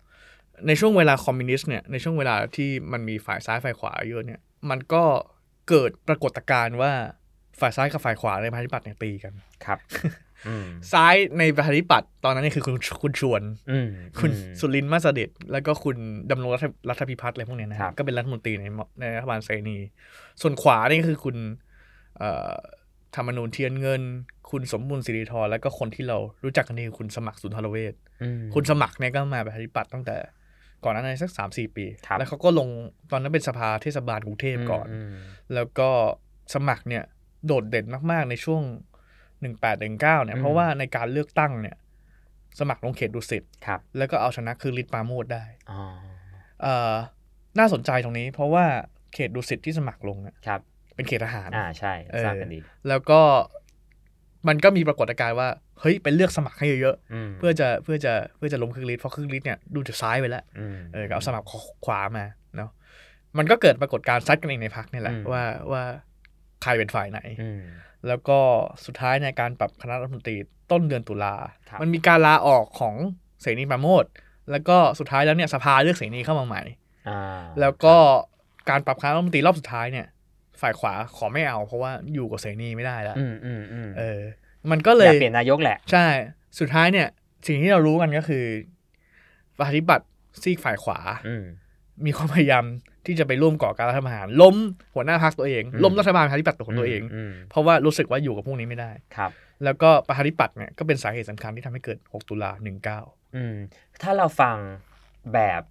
[0.68, 5.04] ในช่วงเวลาคอมมิวนิสต์เนี่ยในช่วงเวลาที่มันมีฝ่ายซ้ายฝ่ายขวาเยอะเนี่ย มันก็
[5.70, 6.92] เกิดปรากฏการณ์ว่า
[7.60, 9.34] ฝ่ายซ้ายกับฝ่ายขวาในประชาธิปัตย์เนี่ยตีกัน
[9.66, 10.14] ครับอืม
[10.92, 13.88] ซ้ายในประชาธิปัตย์ตอนนั้นเนี่ยคือคุณคุณชวนอืม
[14.20, 15.98] คุณอืมสุรินทร์มาสเด็จแล้วก็คุณ
[16.32, 19.78] ดำรงรัฐรัฐพิพัฒน์อะไรพวกเนี้ยนะครัฮะบก็เป็นรัฐมนตรีในมในรัฐบาลเสนี
[20.42, 21.36] ส่วนขวานี่ก็คือคุณ
[22.18, 22.54] เอ่อ
[23.16, 24.02] ธรรมนูญเทียนเงิน
[24.52, 30.18] คุณสมบูรณ์สิริธรแล้วก็คนที่เรารู้จักกันดีคือคุณสมัครสุนทรเวชอืมคุณสมัครเนี่ยก็มาประชาธิปัตย์ตั้งแต่
[30.84, 32.68] ก่อนหน้านั้นสักสามสี่ปีครับแล้วเขาก็ลง
[33.12, 35.14] ตอนนั้นเป็นสภาเทศบาลกรุงเทพก่อนม
[35.54, 35.90] แล้วก็
[36.54, 37.04] สมัครเนี่ย
[37.46, 38.62] โดดเด่นมาก ๆ ในช่วง
[39.42, 41.76] หนึ่งแปดหนึ่งเก้าเนี่ย เพราะว่าในการเลือกตั้งเนี่ย
[42.60, 45.82] สมัครลงเขตดุสิตครับแล้วก็เอาชนะคือฤทธิ์ปราโมดได้อ๋อ
[46.62, 46.94] เอ่อ
[47.60, 48.66] น่าสนใจตรงนี้ เพราะว่า
[49.14, 50.62] เขตดุสิตที่สมัครลงเนี่ยครับ
[50.96, 53.22] เป็นเขตทหาร อ่าใช่เออทราบกันดี แล้วก็
[54.48, 55.50] มันก็มีปรากฏการณ์ว่า
[55.80, 56.96] เฮ้ยไปเลือกสมัครให้เยอะ
[57.28, 61.48] มๆเพื่อจะเพื่อจะเพื่อจะล้มคือฤทธิ์เพราะคือฤทธิ์เนี่ยดูจากซ้ายไปแล้วอืมเออก็เอาสมัคร
[61.86, 62.26] ขวามา
[62.58, 62.70] เนาะ
[63.38, 65.84] มันก็เกิดปรากฏการณ์ซัดกันเองในพักนี่แหละอืมว่าว่า
[66.64, 67.62] ใครเป็นฝ่ายไหนอืม
[68.08, 68.40] แล้วก็
[68.86, 70.36] สุดท้ายในการปรับคณะรัฐมนตรี
[70.72, 71.36] ต้นเดือนตุลา
[71.70, 72.96] ครับมันมีการลาออกของ
[73.42, 74.06] เสนีปราโมด
[74.52, 76.62] แล้วก็สุดท้ายแล้วเนี่ยสภาเลือกเสนีเข้ามาใหม่
[77.10, 77.20] อ่า
[77.60, 77.96] แล้วก็
[78.70, 80.08] การปรับคณะรัฐมนตรีรอบสุดท้ายเนี่ย
[80.62, 84.22] ฝ่ายขวาขอไม่เอา เพราะว่าอยู่กับเสนีไม่ได้แล้วอืมอืมอืมเออ
[84.72, 86.06] มันก็เลอยยากเปลี่ยนนายกแหละ ใช่
[86.60, 87.08] สุดท้ายเนี่ย
[87.48, 88.46] สิ่งที่เรารู้กันก็คือ
[89.58, 90.08] ประชาธิปัตย์
[90.42, 91.36] ซีกฝ่ายขวาอื
[92.00, 92.64] มมีความพยายาม
[93.06, 94.56] ที่จะไปร่วมก่อการรัฐประหารล้ม
[94.96, 99.32] หัวหน้าพรรคตัวเองอืมล้มรัฐบาลประชาธิปัตย์ของตัวเองมเพราะว่ารู้สึกว่าอยู่กับพวกนี้ไม่ได้ครับ
[99.64, 102.52] แล้วก็ประชาธิปัตย์เนี่ยก็เป็นสาเหตุสำคัญที่ทำให้เกิด 6 ตุลา
[102.94, 103.56] 19 อืม
[104.02, 104.56] ถ้าเราฟัง
[105.34, 105.64] แบบ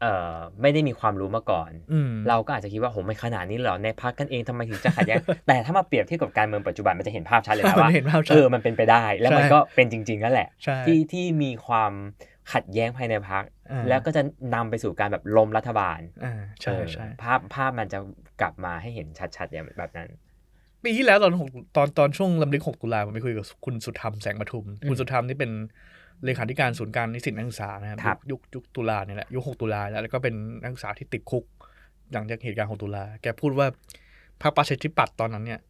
[0.00, 11.92] เอ่อไม่ได้มีความรู้มาก่อนอืมเราก็อาจจะคิดว่าโหไม่ขนาดนี้เหรอในพักกันเองทำไมถึงจะขัดแย้งแต่ถ้ามาเปรียบเทียบกับการเมืองปัจจุบันมันจะเห็นภาพชัดเลยนะมันว่าเห็นภาพชัดเออมันเป็นไปได้ แล้วมันใช่ก็เป็นจริงๆนั่นแหละใช่ที่ที่มีความ
[12.52, 14.22] ขัดแย้งภายในพักอ่าแล้วก็จะ
[14.54, 17.98] นำไปสู่การแบบล้มรัฐบาลอ่าใช่เออใช่ภาพภาพมันจะ
[18.40, 20.08] กลับมาให้เห็นชัดๆอย่างแบบนั้น
[20.84, 25.50] ปีที่แล้วตอนหกตอนตอนช่วงลำลึก6ตุลาผมไปคุยกับคุณสุธรรมแสงปทุมอืมคุณสุธรรมนี่เป็น
[26.24, 31.44] เลขาธิการศูนย์การนิสิตนักศึกษานะครับครับยุคยุคตุลาเนี่ยแหละยุค6ตุลาแล้วแล้วก็เป็นนักศึกษาที่ติดคุก
[32.12, 33.66] หลังจากเหตุการณ์6ตุลาแกพูดว่า
[34.42, 35.60] พรรคประชาธิปัตย์ตอนนั้นเนี่ย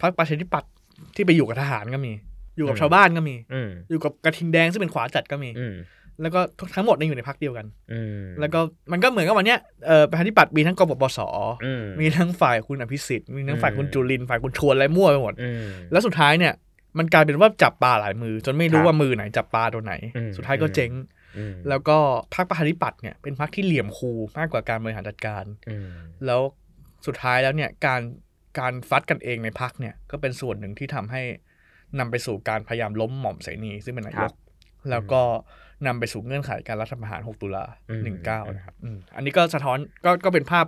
[0.00, 0.70] พรรคประชาธิปัตย์
[1.14, 2.12] ที่ไปอยู่กับทหารก็มี
[2.56, 5.74] อยู่กับอืมชาวบ้านก็มีอืมอยู่กับกระทิงแดงซึ่งเป็นขวาจัดก็มีอืม
[6.22, 6.40] แล้วก็
[6.76, 8.60] ทั้งหมดเนี่ยอยู่ในพรรคเดียวกันอืมแล้วก็
[8.92, 11.18] มันก็เหมือนกับวันเนี้ยเออประชาธิปัตย์มีทั้งกบปส
[11.64, 16.52] อืมมีทั้งฝ่ายคุณอภิสิทธิ์มีทั้งฝ่ายอืมคุณจุลินทร์ฝ่ายคุณชวนอะไรมั่วไปหมดอืมแล้วสุดท้ายเนี่ย
[16.98, 20.92] มันกลายเป็นว่าจับปลาหลายมือ จนไม่รู้ครับว่ามือไหนจับปลาตัวไหนอืมสุดท้ายก็เจ๊ง
[21.38, 21.98] อืมแล้วก็
[22.34, 25.86] พรรคประชาธิปัตย์เนี่ยเป็นพรรคที่เหลี่ยมคูมากกว่าการบริหารจัดการอืม
[26.26, 26.40] แล้ว
[27.06, 28.00] สุดท้ายแล้วเนี่ยการ
[28.58, 31.22] การฟัดกันเองในพรรคเนี่ยก็เป็นส่วนหนึ่งที่ทำให้
[31.98, 34.32] นำไปสู่การพยายามล้มหม่อมเสนีซึ่งเป็นนายก
[34.90, 35.22] แล้วก็
[35.86, 40.66] นำไปสู่เงื่อนไขการรัฐประหาร 6 ตุลาอืม19 นะครับอืมอันนี้ก็สะท้อนก็ก็เป็นภาพ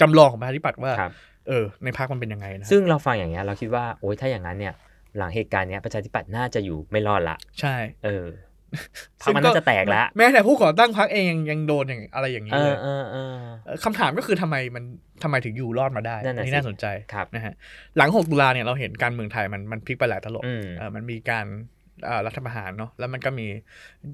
[0.00, 1.12] จำลองของประชาธิปัตย์ว่าครับ
[1.48, 4.74] เออ ในพรรคมันเป็นยังไงนะ ซึ่งเราฟังอย่างเงี้ยเราคิดว่าโอ๊ยถ้าอย่างนั้นเนี่ย
[5.16, 8.26] หลังเหตุการณ์เนี้ยประชาธิปัตย์น่าจะอยู่ไม่รอดละ ใช่ เออ
[9.22, 14.84] พรรคมันน่าจะแตกแล้วแม้แต่ผู้ก่อตั้งพรรคเองยังยังโดนอย่างอะไรอย่างนี้เอเลอยเออเออเอ่อคำถามก็คือทำไมมัน
[15.22, 17.54] ทำไมถึงอยู่รอดมาได้นั่นน่ะอันี้สิน่าสนใจครับนะฮะ
[17.96, 21.77] หลัง 6 ตุลาเนี่ยเราเห็นการเมืองไทยมันมันพลิกไปหลายตลบอืมเออมันมีการเอ่อ
[22.26, 23.46] รัฐประหารเนาะแล้วมันก็มี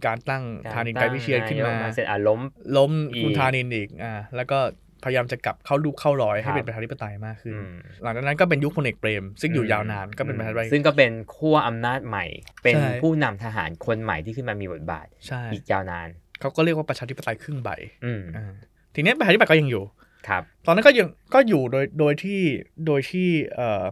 [0.06, 2.40] การตั้งกรธานินไกรวิเชียนขึ้นมาตั้งยกเสร็จอะล้ม
[2.76, 4.58] ล้มอีกคุณธานินอีกอ่าแล้วก็
[5.04, 7.70] พยายามจะกลับเข้าลูกเข้ารอยครัให้บเป็นประชาธิปไตยมากขึ้นอืม
[8.02, 12.24] หลังจากนั้นก็เป็นยุคพลเอกเปรม ซึ่งอยู่ยาวนานก็เป็นประชาธิปไตยซึ่งก็เป็นขั้วอำนาจใหม่
[12.62, 16.08] เป็นใช่ผู้นำทหารคนใหม่ที่ขึ้นมามีบทบาทใช่อีกยาวนาน
[16.40, 17.70] เขาก็เรียกว่าประชาธิปไตยครึ่งใบ
[18.04, 18.52] อืมอ่า
[18.94, 19.84] ทีนี้ประชาธิปไตยก็ยังอยู่
[20.28, 22.40] ครับ ตอนนั้นก็ยังก็อยู่โดยโดยที่
[22.86, 23.84] โดยที่เออ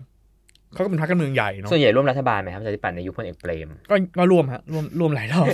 [0.75, 5.47] เขาก็เป็นพรรคการเมืองใหญ่เนาะส่วนใหญ่ร่วมรัฐบาลไหมครับประชาธิปัตย์ในยุคพลเอกเปรมก็ก็ร่วมฮะร่วมร่วมหลายรอบ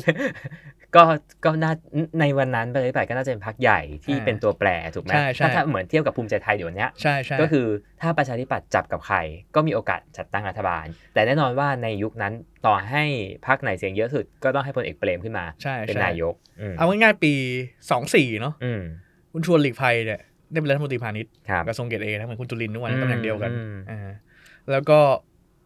[0.96, 1.04] ก็
[1.44, 1.72] ก็น่า
[2.20, 7.66] ในวันนั้นประชาธิปัตย์ก็น่าจะเป็นพรรคใหญ่ที่อ่าเป็นตัวแปรถูกไหมใช่ใช่ถ้าถ้าเหมือนเทียบกับภูมิใจไทยเดี๋ยวเนี้ยใช่ใช่ก็คือ
[8.00, 9.16] ถ้าประชาธิปัตย์จับกับใคร
[9.54, 12.32] ก็มีโอกาสจัดตั้งรัฐบาล แต่แน่นอนว่าในยุคนั้น
[12.66, 13.04] ต่อให้
[13.46, 17.32] พรรคไหนเสียงเยอะสุด ก็ต้องให้พลเอกเปรมขึ้นมาใช่เป็นใช่นายกอืมเอาง่ายๆปี
[17.90, 18.80] สองสี่เนาะอืม
[19.32, 23.98] คุณชวนหลีกภัยเนี่ยได้เป็นรัฐมนตรีพาณิชย์ครับกระทรวงเกษตรเองนะเหมือนคุณจุลินทร์ทุกวันอืมตำแหน่งเดียวกันอืมอ่า
[24.70, 24.98] แล้วก็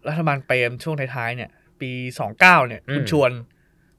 [0.08, 3.30] รัฐบาลเปรมช่วงท้ายๆเนี่ย ปีสองเก้าเนี่ยอืมคุณชวน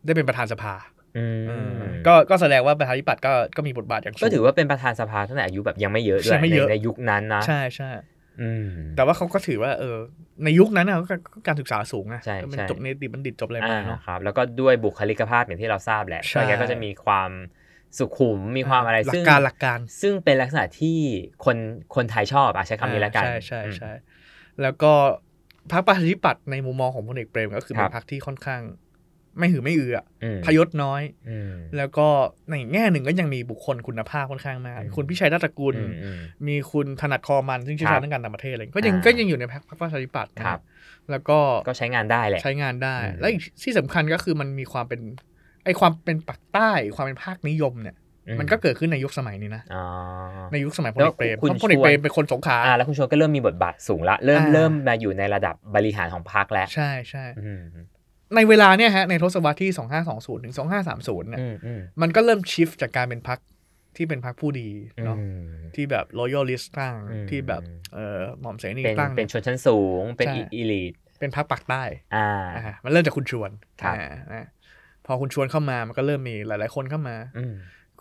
[0.06, 0.74] ได้เป็นประธานสภา
[1.18, 1.56] อืมอื
[1.92, 7.92] มก็ก็แสดงว่าประชาธิปัตย์ก็ก็มีบทบาทอย่างสูงก็ถือว่าเป็นประธานสภาตั้งแต่อายุแบบยังไม่เยอะด้วใช่ยไม่เยอะในในยุคนั้นนะ ใช่ใช่
[8.42, 9.98] อืมแต่ว่าเขาก็ถือว่าเออ
[10.44, 17.30] ในยุคนั้นนะก็ก็การศึกษาสูงนะใช่ก็เป็นใช่จบเนติบัณฑิตจบอะไรอ่ามาเนาะครับ แล้วก็ด้วยบุคลิกภาพอย่างที่เราทราบแหละใช่แกก็จะมีความ
[17.98, 20.98] สุขุมมีความอะไรหลัซึ่งกการหลักการ ซึ่งเป็นลักษณะที่
[21.46, 21.58] คน
[21.96, 23.92] คนไทยชอบอะใช้คำนี้แล้วกันใช่ใช่อืมใช่
[24.62, 24.92] แล้วก็
[25.72, 28.62] พรรคประชาธิปัตย์ในมุมมองของพลเอกเปรมก็คือครัเป็บนพรรคที่ค่อนข้าง
[29.38, 32.08] ไม่หือไม่อืออะอืมพยศน้อยอืมแล้วก็
[32.50, 40.62] ในแง่หนึ่งก็ยังมีบุคคลคุณภาพค่อนข้างมากอืมคุณพิชัยรัตนกุลอืมอืมมีคุณถนัดคอมันซึ่งเชี่ยวชาญครับเรื่องการต่างประเทศอะไรก็ยังอ่าก็ยังอยู่ในพรรคประชาธิปัตย์นะครับ
[41.12, 45.02] แล้วก็ก็ใช้งานได้แหละใช้งานได้อืมและอีกที่สำคัญก็คือมันมีความเป็น
[45.66, 48.03] ไอความเป็นปักใต้ความเป็นภาคนิยมเนี่ยอื
[48.40, 49.84] มันก็เกิดขึ้นในยุคสมัยนี้นะอ๋อ
[50.52, 57.62] ในยุคสมัยพลเอกเปรมแล้วคุณเพราะพลเอกเปรมเป็นคนสงขลาอ่าแล้วคุณชวนก็เริ่มมีบทบาทสูงละเริ่มอ่าเริ่มมาอยู่ในระดับบริหารของพรรคแล้ว ใช่ใช่อืม
[58.36, 59.72] ในเวลาเนี่ยฮะในทศวรรษที่
[60.08, 60.56] 2520 ถึง
[60.92, 63.40] 2530เนี่ยอืมอืมมันก็เริ่มชิฟจากการเป็นพรรค
[63.98, 64.70] ที่เป็นพรรคผู้ดี
[65.06, 65.42] เนาะอืม
[65.76, 67.62] ที่แบบ loyalist ตั้งอืมที่แบบ
[67.94, 71.84] เออหม่อมเสนีเป็นตั้งเป็นชนชั้นสูงเป็นใช่อีลีทเป็นพรรคปักใต้
[72.16, 74.48] อ่าอ่ามันเริ่มจากคุณชวนครับอ่านะ
[75.06, 77.54] พอคุณชวนเข้ามามันก็เริ่มมีหลาย ๆ คนเข้ามาอืม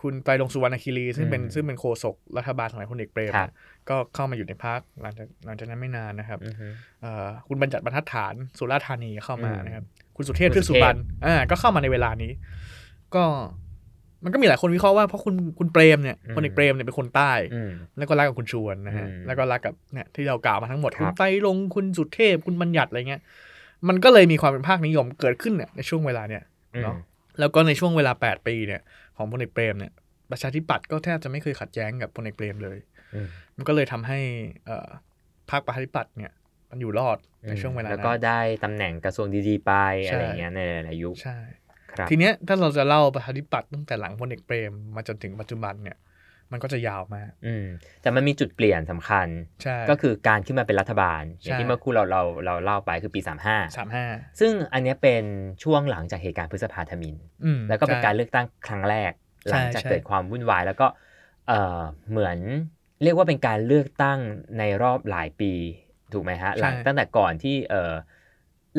[0.02, 3.52] คุณไปลงสุวรรณคีรีซึ่งเป็นอืมซึ่งเป็นโฆษกรัฐบาลสมัยพลเอกเปรมครับ
[3.88, 6.54] ก็เข้ามาอยู่ในพรรคหลังจากหลังจากนั้นไม่นานนะครับอืม
[7.02, 9.84] เอ่อคุณบรรจัดบรรทัดฐานสุราษฎร์ธานีเข้ามาอืมนะครับ
[10.16, 12.32] คุณสุเทพคุณเทือกสุสุเทพบรรณอ่าก็เข้ามาในเวลานี้
[13.14, 13.24] ก็
[14.24, 23.22] มันก็มีหลายคนวิเคราะห์ว่าเพราะคุณคุณเปรมเนี่ยพลเอกเปรมเนี่ยเป็นคนใต้อืมแล้วก็รักกับคุณชวนนะฮะอืมแล้วก็รักกับเนี่ยที่เรากล่าวมาทั้งหมดครับคุณไตรลงค์คุณสุเทพคุณบัญญัติอะไรเงี้ย
[23.88, 26.42] มันก็เลยมีความเป็นภาคนิยมเกิดขึ้นเนี่ยในช่วงเวลาเนี่ย
[26.82, 26.96] เนาะ
[27.40, 28.80] แล้วก็ในช่วงเวลา 8 ปีเนี่ย
[29.16, 29.92] ของพลเอกเปรมเนี่ย
[30.30, 32.78] ประชาธิปัตย์ก็แทบจะไม่เคยขัดแย้งกับพลเอกเปรมเลย
[33.14, 34.18] อืมมันก็เลยทำให้
[34.66, 34.88] เอ่อ
[35.50, 36.32] พรรคประชาธิปัตย์เนี่ย
[36.70, 39.72] มันอยู่รอดในช่วงเวลาแล้วนั้นก็ได้ตำแหน่งกระทรวงดีๆไป
[40.04, 41.38] ใช่อะไรอย่างเงี้ยในหลายๆยุคใช่
[41.92, 45.96] ครับทีเนี้ยถ้าเราจะเล่าประชาธิปัตย์ตั้งแต่หลังพลเอกเปรมมาจนถึงปัจจุบันเนี่ย
[46.52, 47.66] มันก็จะยาวมากอืม
[48.02, 49.28] แต่มันมีจุดเปลี่ยนสำคัญ
[49.62, 53.56] ใช่ก็คือการขึ้นมาเป็นรัฐบาล อย่างใช่ที่เมื่อครู่เราเราเราเล่าไปคือปีสามห้า
[53.98, 55.24] 35 ซึ่งอันเนี้ยเป็น
[55.62, 59.12] ช่วงหลังจากเหตุการณ์พฤษภาธมินอืมแล้วก็เป็นใช่การเลือกตั้งครั้งแรก
[59.42, 60.86] ใช่หลังจากใช่เกิดความวุ่นวายแล้วก็
[61.48, 62.38] เออเหมือน
[63.02, 64.18] เรียกว่าเป็นการเลือกตั้ง
[64.58, 65.52] ในรอบหลายปี
[66.12, 67.92] ถูกไหมฮะหลังตั้งแต่ก่อนที่เออ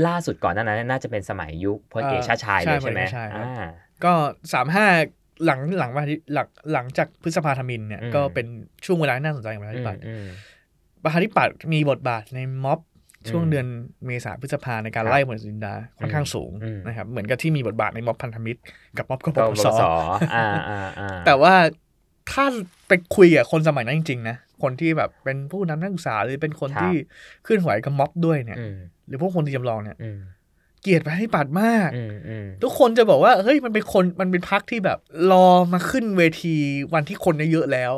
[0.08, 3.70] ล่าสุดก่อนหนานั้นน่าจะเป็นสมัยยุคพลเอกชาติชายเลยใช่ไหมพลเอกชาติชายครับอ่า
[4.04, 4.14] ก็
[4.54, 4.88] สามห้า
[5.46, 8.48] หลังหลังวันที่หลังหลังจากพฤษภาธมินเนี่ยอืมก็เป็น
[8.86, 10.26] ช่วงเวลาที่น่าสนใจของประชาธิปัตย์อืม
[11.04, 12.80] ประชาธิปัตย์มีบทบาทในม็อบ
[13.30, 13.68] ช่วงอืมเดือน
[14.06, 18.60] เมษาพฤษภาในการครับไล่หมวดสินดาค่อนข้างสูงอืมนะครับ เหมือนกับที่มีบทบาทในม็อบพันธมิตร
[18.98, 19.82] กับม็อบกบก็ปปสส
[20.36, 21.54] อ่าอ่าอ่าแต่ว่า
[22.32, 22.46] ถ้า
[22.88, 26.94] ไปคุยกับคนสมัยนั้นจริงๆนะคนที่แบบเป็นผู้นำนักศึกษาหรือเป็นคนครับที่
[27.48, 28.76] ขึ้นไหวกับม็อบด้วยเนี่ยอืม
[29.08, 30.20] หรือพวกคนที่จำลองเนี่ยอืม
[30.84, 35.00] เกลียดประชาธิปัตย์มากอืมอืมทุกคนจะบอกว่าเฮ้ยมันเป็นคนมันเป็นพักที่แบบ
[35.32, 36.56] รอมาขึ้นเวที
[36.94, 37.94] วันที่คนเยอะๆแล้ว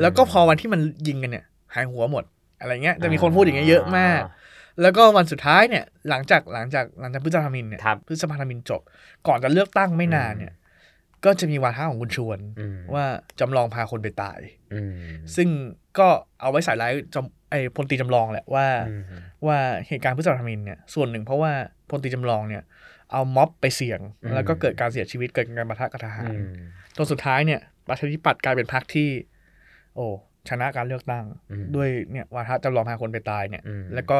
[0.00, 2.24] แล้วก็พอวันที่มันยิงกันเนี่ยหายหัวหมด
[2.60, 4.22] อะไรเงี้ยจะมีคนพูดอย่างเงี้ยเยอะมาก
[4.82, 8.80] แล้วก็วันสุดท้ายเนี่ย หลังจากหลังจากหลังจากพฤษภาธมินเนี่ยครับพฤษภาธมินจบ
[9.26, 10.54] ก่อนจะเลือกตั้งไม่นานเนี่ย
[11.24, 13.04] ก็จะมีวาทะของคุณชวนอืมว่า
[13.40, 14.40] จำลองพาคนไปตาย
[14.74, 14.92] อืม
[15.36, 15.48] ซึ่ง
[15.98, 16.08] ก็
[16.40, 19.02] เอาไว้ใส่ร้ายจำ ไอ้พลตรีจำลองแหละว่าอืม
[19.46, 21.52] ว่าเหตุการณ์พฤษภาธมินเนี่ยส่วนหนึ่งเพราะว่า
[21.90, 22.62] พลตรีจำลองเนี่ย
[23.12, 24.00] เอาม็อบไปเสี่ยง
[24.34, 26.44] แล้วก็เกิดการเสียชีวิตเกิดการปะทะกับทหารอืม
[26.96, 29.08] จนสุดท้ายเนี่ยประชาธิปัตย์กลายเป็นพรรคที่
[29.94, 30.06] โอ้
[30.48, 34.18] ชนะการเลือกตั้งอืมด้วยเนี่ยวาทะจำลองพาคนไปตายเนี่ยอืมแล้วก็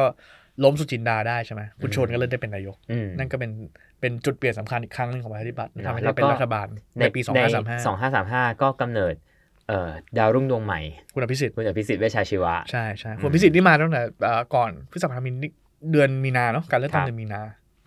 [0.63, 3.51] ล้มสุจินดาได้ใช่ไหมคุณอืมชวนก็เลยได้เป็นนายกอืมนั่นก็เป็น
[3.99, 6.67] เป็นจุดเปลี่ยนสำคัญอีกครั้งหนึ่งของประชาธิปัตย์เนอะทำให้แล้ได้วก็เป็นรัฐบาล
[6.99, 9.33] ในปีสองห้าสามห้าสองห้าสามห้าก็กำเนิดเอ่อ
[10.17, 10.79] ดาวรุ่งดวงใหม่
[11.13, 15.51] คุณอภิสิทธิ์คุณอภิสิทธิ์เวชชาชีวะ ใช่ใช่อืมคุณอภิสิทธิ์นี่มาตั้งแต่เอ่อก่อนพฤษภาธมินนี่
[15.91, 17.41] เดือนมีนาเนาะการเลือกตั้งครับเดือนมีนา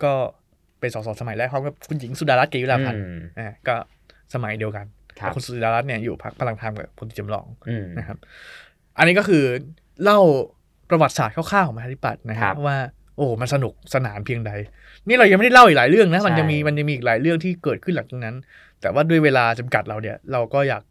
[0.04, 0.12] ก็
[0.80, 3.76] เป็นสสสมัยแรกพร้อมกับคุณหญิงสุดารัตน์เกยุราพันธ์อืมอ่าก็
[4.34, 4.86] สมัยเดียวกัน
[5.20, 8.18] ครับแต่คุณสุดารัตน์เนี่ยอยู่พรรคพลังธรรมกับคุณจำลองอืมนะครับ
[8.98, 9.44] อันนี้ก็คือ
[10.02, 10.18] เล่า
[10.90, 12.78] ประวัติศาสตร์คร่าวๆของประชาธิปัตย์นะคครัรับบว่า
[13.16, 14.52] โอ้ มันสนุกสนานเพียงใด
[15.06, 18.36] นี่เรายังไม่ได้เล่าอีกหลายเรื่องนะ มันใช่จะมีมันจะมีอีกหลายเรื่องที่เกิดขึ้นหลังจากนั้น
[18.80, 20.82] แต่ว่าด้วยเวลาจำกัดเราเนี่ย เราก็อยาก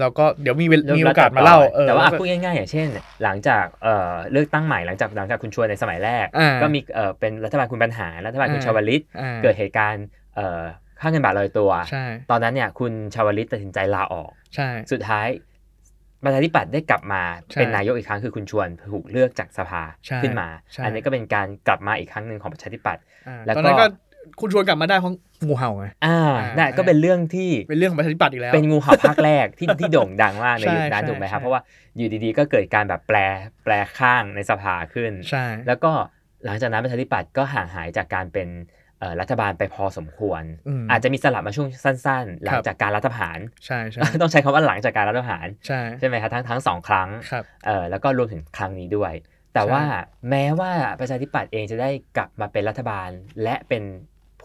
[0.00, 2.88] เราก็เดี๋ยวมีเวลเริ่มีโอกาสมาเล่าเออแต่ว่าแล้วก็พูดง่ายๆอย่างเช่น
[3.22, 10.04] หลังจากเอ่อเลือกตั้งใหม่หลังจากหลังจากคุณชวนในสมัยแรกอ่าก็มีเอ่อเป็นรัฐบาลคุณบรรหารรัฐบาลคุณอ่าชวลิตอ่าเกิดเหตุการณ์
[10.36, 10.62] เอ่อ
[11.00, 15.28] ค่าเงินบาทลอยตัวใช่ตอนนั้นเนี่ยคุณชวลิตตัดสินใจลาออกใช่สุดท้าย
[16.24, 23.88] ประชาธิปัตย์ได้กลับมาใช่เป็นนายกอีกครั้งคือคุณชวนถูกเลือกจากสภาใช่ขึ้นมาใช่อันนี้ก็เป็นการกลับมาอีกครั้งหนึ่งของประชาธิปัตย์อ่าแล้วตอนนั้นก็ก็
[24.40, 25.12] คุณชวนกลับมาได้เพราะ
[25.46, 31.60] งูเห่าไงอ่าอ่านั่นก็เป็นเรื่องที่เป็นเรื่องของประชาธิปัตย์อีกแล้ว เป็นงูเห่าภาคแรกที่ที่โด่งดังมากในใช่ยุคนั้นใช่ถูกไหมครับใช่เพราะว่า
[31.96, 33.18] อยู่ดีๆ ก็เกิดการแบบแปล
[33.64, 35.92] แปลข้างในสภาขึ้นใช่แล้วก็
[36.44, 38.48] หลังจากนั้นประชาธิปัตย์ก็ห่างหายจากการเป็น
[39.00, 40.42] เอ่อรัฐบาลไปพอสมควร
[40.82, 49.12] มอาจจะมีสลับมาช่วงสั้น ๆ หลัคงรับจากการรัฐประหารใช่ใช่ต้องใช้คำว่าหลังจากการรัฐประหารใช่ใช่ไหมครับทั้งทั้งสองครั้งครับเอ่อแล้วก็รวมถึงครั้งนี้ด้วย
[49.54, 49.84] แต่ใช่ว่า
[50.30, 53.08] แม้ว่าประชาธิปัตย์เองจะได้กลับมาเป็นรัฐบาล
[53.42, 53.82] และเป็น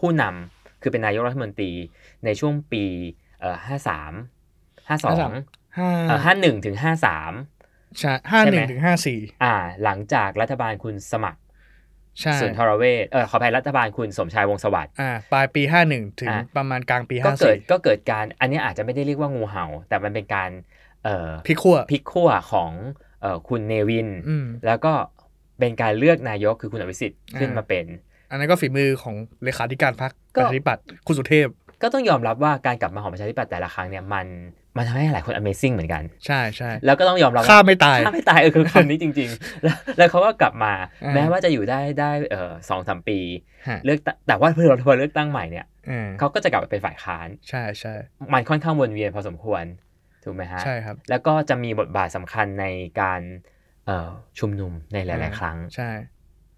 [0.04, 1.72] ผู้นำคือเป็นนายกรัฐมนตรี
[2.24, 2.84] ในช่วงปี
[3.40, 4.12] เอ่อห้าสาม
[4.88, 5.30] ห้าสอง
[5.78, 7.32] ห้าเอ่อห้าหนึ่งถึงห้าสาม
[7.98, 11.40] ใช่ห้าใช่หไหมนึ่งถึงห้าสี่อ่า หลังจากรัฐบาลคุณสมัคร
[12.20, 20.50] ใช่สุนทรเวชเออขออภัยรัฐบาลคุณสมชายวงศ์สวัสดิ์อ่าปลายปีห้าหนึ่งถึงอ่าประมาณกลางปีก็ห้าเกิดสี่ก็เกิดการ อันนี้อาจจะไม่ได้เรียกว่างูเห่า แต่มันเป็นการ
[21.04, 22.70] เอ่อพลิกขั้วพลิกขั้วของ
[23.20, 24.92] เอ่อคุณเนวินอืมแล้วก็
[25.58, 27.86] เป็นการเลือกนายกคือคุณอภิสิทธิ์ขึ้นอ่ามมาเป็น
[28.34, 31.48] อันนั้นก็ฝีมือของเลขาธิการพรรคก็ประชาธิปัตย์คุณสุเทพ
[31.82, 34.26] ก็ต้องยอมรับว่าการกลับมาของประชาธิปัตย์แต่ละครั้งเนี่ยมัน
[34.76, 40.72] มันทำให้หลายคน Amazing เหมือนกัน ใช่ใช่แล้วก็ต้องยอมรับฆ่าว่าไม่ตายฆ่าไม่ตายเออคือคำนี้จริง ๆ แล้วแล้วเขาก็กลับมา
[41.04, 43.18] อ่าแม้ว่าจะอยู่ได้ได้เออสองสามปี
[43.68, 47.94] ฮะเลือกตั้งแต่ว่าพอพอเลือกตั้งใหม่เนี่ยอ่าเขาก็จะกลับมาเป็นฝ่ายค้าน ใช่ใช่
[48.32, 49.64] มันค่อนข้างวนเวียนพอสมควร
[50.24, 52.66] ถูกไหมฮะใช่ครับแล้วก็จะมีบทบาทสำคัญใน
[53.00, 53.20] การ
[53.86, 55.90] เอ่อชุมนุมในหลายอ่าๆครั้งใช่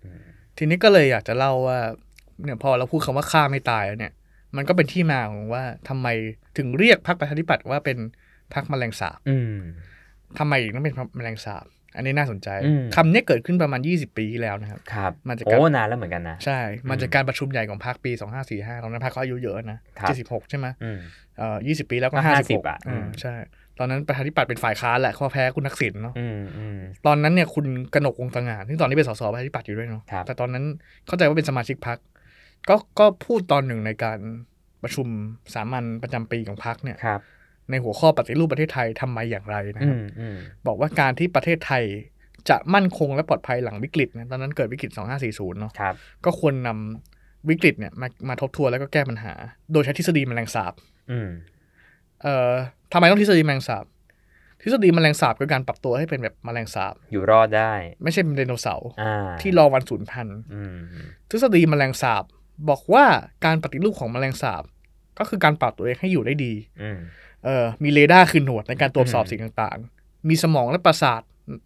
[0.04, 0.22] อืม
[0.58, 1.78] ทีนี้ก็เลยอยากจะเล่าว่า
[2.44, 4.12] เนี่ยพอเราพูดคำว่าฆ่าไม่ตายแล้วเนี่ย
[4.56, 6.08] มันก็เป็นที่มาของว่าทำไม
[6.58, 7.98] ถึงเรียกพรรคประชาธิปัตย์ว่าเป็น
[8.54, 9.56] พรรคแมลงสาบอืม
[10.38, 11.66] ทำไมถึงต้องเป็นแมลงสาบ
[11.96, 18.12] อันนี้น่าสนใจอืมคำนี้เกิดขึ้นประมาณ 20 ปีที่แล้วนะครับครับมันจะโอ้นานแล้วเหมือนกันนะ ใช่ มันจากการประชุมใหญ่ของพรรคปี
[18.46, 20.98] 2545ตอนนั้นพรรคเขาอายุเยอะนะครับ76 ใช่ไหมอืม
[21.38, 23.34] เอ่อ20 ปีแล้วก็ก็56 50อะอืมอืมใช่
[23.78, 30.64] ตอนนั้นประชาธิปัตย์เป็นฝ่ายค้านแหละเขาแพ้คุณทักษิณเนาะอืมอืมตอนนั้นเนี่ยคุณกนกวงศ์สง่าซึ่งตอนนี้เป็นสสประชาธิปัตย์อยู่ด้วยเนาะครับแต่ตอนนั้น
[31.06, 31.98] เข้าใจว่าเป็นสมาชิกพรรค
[32.68, 34.18] ก็ก็พูดตอนหนึ่งในการ
[34.82, 35.06] ประชุม
[35.54, 37.20] สามัญประจำปีของพรรคเนี่ยครับ
[37.70, 40.36] ในหัวข้อปฏิรูปประเทศไทยทำไมอย่างไรนะอืครับมอืม
[40.66, 41.84] บอกว่าการที่ประเทศไทย
[42.48, 49.32] จะมั่นคงและปลอดภัยหลังวิกฤตนะตอนนั้นเกิดวิกฤต 2540 เนาะครับก็ควรนำวิกฤตเนี่ยมามาทบทวนแล้วก็แก้ปัญหา
[49.72, 50.72] โดยใช้ทฤษฎีแมลงสาบ
[51.10, 51.28] อืม
[52.22, 52.50] เอ่อ
[52.92, 53.85] ทำไมต้องทฤษฎีแมลงสาบ
[54.62, 60.76] ทฤษฎีแมลงสาบคือการปรับตัวให้เป็นแบบแมลงสาบ อยู่รอดได้ ไม่ใช่เป็นไดโนเสาร์อ่าที่รอวันสูญพันธุ์อืม
[61.31, 62.24] ทฤษฎีแมลงสาบ
[62.68, 63.05] บอกว่า
[63.44, 64.62] การปฏิรูปของแมลงสาบ
[65.18, 66.52] ก็คือการปรับตัวเองให้อยู่ได้ดี
[66.83, 66.98] อืม
[67.44, 71.22] เอ่อมีเรดาร์คือหนวดในการตรวจสอบอืมสิ่งต่างๆ มีสมองและประสาท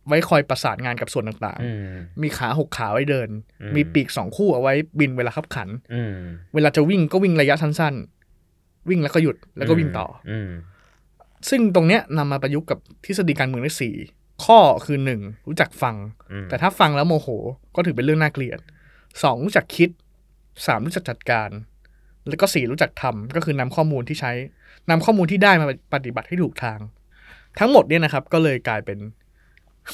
[0.09, 3.29] ไว้คอยประสานงานกับส่วนต่างอืมๆมีขาหกขาไว้เดิน
[3.63, 6.15] อืมมีปีกสองคู่เอาไว้บินเวลาคับขันอืม
[6.55, 8.20] เวลาจะวิ่งก็วิ่งระยะสั้นๆ
[8.89, 10.51] วิ่งแล้วก็หยุดแล้วก็วิ่งต่อออืม
[11.49, 13.95] ซึ่งตรงเนี้ยนำมาประยุกต์กับทฤษฎีการเมืองได้สี่
[14.45, 15.97] ข้อคือหนึ่งรู้จักฟัง
[16.33, 17.29] อืมแต่ถ้าฟังแล้วโมโห
[17.77, 18.59] ก็ถือเป็นเรื่องน่าเกลียด
[19.23, 19.91] สองรู้จักคิด
[20.67, 21.51] สามรู้จักจัดการ
[22.29, 24.33] แล้วก็สี่รู้จักทำก็คือนำข้อมูลที่ใช้
[24.91, 26.79] นำข้อมูลที่ได้มาปฏิบัติให้ถูกทาง
[27.59, 28.99] ทั้งหมดเนี่ยนะครับ ก็เลยกลายเป็น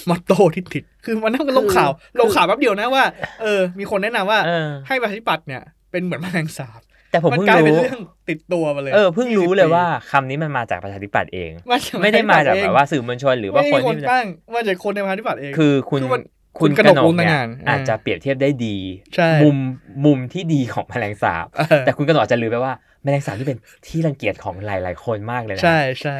[0.08, 3.04] มอตโต้ที่ติด คือมันนั่งลงข่าว ลงข่าวแป๊บเดียวนะว่า
[3.42, 6.80] เออ มีคนแนะนำว่าเออให้ประชาธิปัตย์เนี่ย เป็นเหมือนแมลงสาบ
[7.16, 8.00] แต่ผมมันเพิ่งกลายเป็นรู้เรื่อง
[8.30, 16.22] ติดตัวมาเลยเออเพิ่งรู้เลย20ว่าคำนี้มันมาจากประชาธิปัตย์เองมาจากไม่ได้มาจากประชแบธิบปัตย์ว่าสื่อมวลชนหรือเองว่าไม่คนมีคนที่ตั้งมาจากคนในประชาธิปัตย์เองคือคุณคือมัน
[16.58, 18.76] คุณคุณกกนนกกวงศ์เนี่ยต่างงานอาจอ่าจะเปรียบเทียบได้ดี
[19.16, 19.56] ใช่มุม
[20.04, 26.16] มุมที่ดีของแมลงสาบเออแต่คุณกนกอาจจะลืมไปว่าแมลงสาบที่เป็นที่รังเกียจของหลาย ๆ คนมากเลยนะใช่ใช่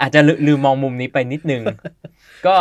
[0.00, 1.62] อาจจะลืลืมมองมุมนี้ไปนิดนึง
[2.46, 2.56] ก็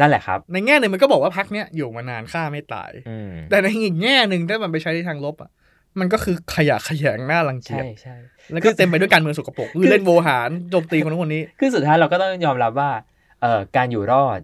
[0.00, 5.50] นั่นแหละครับ ในแง่หนึ่งมันก็บอกว่าพักเนี้ยอยู่มานานฆ่าไม่ตายอืมแต่ในอีกแง่หนึ่งถ้ามันไปใช้ในทางลบอะ
[5.98, 8.14] มันก็คือขยะแขยงหน้ารังเกีใช่ยจใช่
[8.52, 12.90] แล้วก็เต็มไปด้วยการเมืองสกปรกคือเล่นโวหารโจมตีคนนู้นคนนี้ คือสุดท้ายเราก็ต้องยอมรับว่า
[13.40, 14.40] เอ่อการอยู่รอด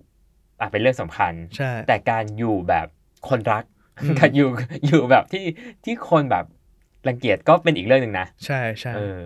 [0.60, 2.86] อะเป็นเรื่องสำคัญใช่แต่การอยู่แบบ
[3.28, 3.64] คนรัก
[4.02, 4.48] อืมการอยู่
[4.86, 5.44] อยู่แบบที่
[5.84, 6.44] ที่คนแบบ
[7.08, 9.24] รังเกียจก็เป็นอีกเรื่องหนึ่งนะ ใช่ใช่เออ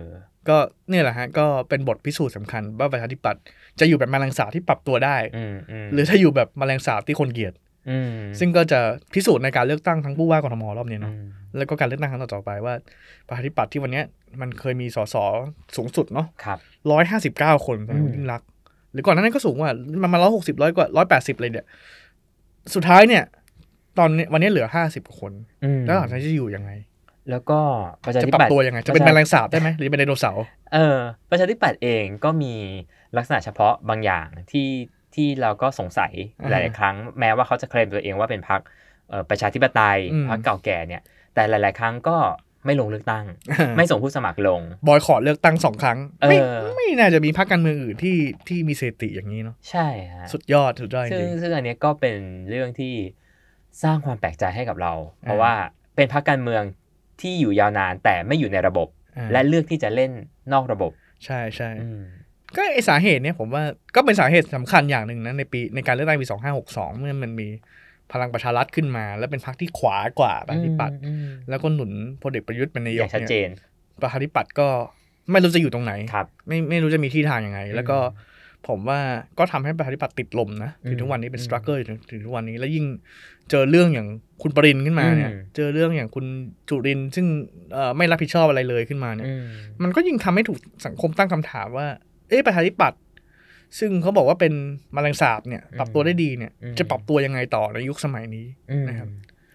[0.49, 0.57] ก็
[0.89, 3.41] เนี่ยแหละฮะก็เป็นบทพิสูจน์สำคัญว่าประชาธิปัตย์
[3.79, 7.70] จะอยู่แบบแมลงสาบที่ปรับตัวได้อืมอืมหรือถ้าอยู่แบบแมลงสาบที่คนเกลียดอืม
[8.39, 8.79] ซึ่งก็จะ
[9.13, 11.25] พิสูจน์ในการเลือกตั้งทั้งผู้ว่ากทมรอบนี้อืเนาะม
[11.57, 12.73] แล้วก็การเลือกตั้งครั้งต่อๆไปว่า
[13.27, 14.05] ประชาธิปัตย์ที่วันเนี้ย
[14.41, 15.15] มันเคยมีสส
[15.75, 16.57] สูงสุดเนาะครับ
[16.91, 18.47] ร้อยห้าสิบเก้าคนตอนนี้อืมยิ่งรักษณ์
[18.93, 19.71] หรือก่อนหนานั้นก็สูงกว่า
[20.03, 21.65] มันมาร้อยหกสิบร้อยกว่าร้อยแปดสิบเลยเนี่ย
[22.75, 23.23] สุดท้ายเนี่ย
[23.99, 25.31] ตอนนี้วันนี้เหลือห้าสิบคน
[25.63, 26.71] อืมแล้วหลังจากนี้จะอยู่ยังไง
[27.29, 27.59] แล้วก็
[28.05, 30.97] ประชาจะธิปรับปัตย์ตัวยังไง จะเป็นแมลงสาบได้ไหมหรือเป็นไดโนเสาร์เออ
[31.29, 32.53] ประชาธิปัตย์เองก็มี
[33.17, 34.67] ลักษณะเฉพาะบางอย่างที่
[35.15, 36.11] ที่เราก็สงสัย
[36.49, 38.61] หลาย ๆ ครั้ง แม้ว่าเขาจะเคลมตัวเองว่าเป็นพรรค
[39.09, 41.01] เอ่อประชาธิปไตยพรรคเก่าแก่เนี่ย
[41.33, 42.17] แต่หลาย ๆ ครั้งก็
[42.65, 43.25] ไม่ลงเลือกตั้ง
[43.77, 45.97] ไม่ส่งผู้สมัครลง บอยขอเลือกตั้งสองครั้ง
[46.29, 52.17] ไม่เออไม่น่าจะมีพรรคการเมืองอื่นที่ที่มีสถิติอย่างนี้เนาะใช่ฮะสุดยอดสุดยอดจซึ่งริงซึ่งอันเนี้ยก็เป็น
[52.49, 52.93] เรื่องที่
[53.83, 55.53] สร้างความแปลกใจให้กับเรา เพราะอ่าว่า
[55.95, 56.63] เป็นพรรคการเมือง
[57.21, 60.11] ที่อยู่ยาวนานแต่ไม่อยู่ในระบบอ่าและเลือกที่จะเล่น
[60.53, 60.91] นอกระบบ
[61.25, 62.01] ใช่ใช่อืม
[62.55, 63.63] ก็ไอสาเหตุเนี่ยผมว่า
[63.95, 67.47] ก็เป็นสาเหตุสำคัญอย่างหนึ่งนะในปีในการเลือกตั้งปีสองห้าหกสองเมื่อมันมี
[68.11, 71.91] พลังประชารัฐขึ้นมา แล้วเป็นพรรคที่ขวากว่าประชาธิปัตย์อืมแล้วก็หนุน
[72.23, 73.59] พลเอกประยุทธ์เป็นนายอกย่างชัดเจเนี่ย
[73.97, 74.67] นประชาธิปัตย์ก็
[75.31, 77.97] ไม่รู้จะอยู่ตรงไหนครับไม่ไม่รู้จะมีที่ทางยังไง แล้วก็
[78.67, 78.99] ผมว่า
[79.39, 82.85] ก็ทำให้ประชาธิปัตย์ติดลมนะอืมถึงทุกวันนี้เป็นอืมสตรัคเกอร์ถึงถึงทุกวันนี้แล้วยิ่ง
[83.49, 84.07] เจอเรื่องอย่าง
[84.41, 86.25] คุณปรินทร์ขึ้นมาเนี่ยอืมเจอเรื่องอย่างคุณ
[86.69, 87.25] จุรินทร์ซึ่ง
[87.73, 89.43] เอ่อไม่รับผิดชอบอะไรเลยขึ้นมาเนี่ยอืม
[89.83, 91.87] มันก็ยิ่งทำให้ถูกสังคมตั้งคำถามว่า
[92.31, 92.99] เอ๊ะประชาธิปัตย์
[93.79, 94.53] ซึ่งเขาบอกว่าเป็น
[94.95, 99.07] มแมลงสาบเนี่ยอืมปรับตัวได้ดีเนี่ยอืมจะปรับตัวยังไงต่อในยุคสมัยนี้อืมนะครับ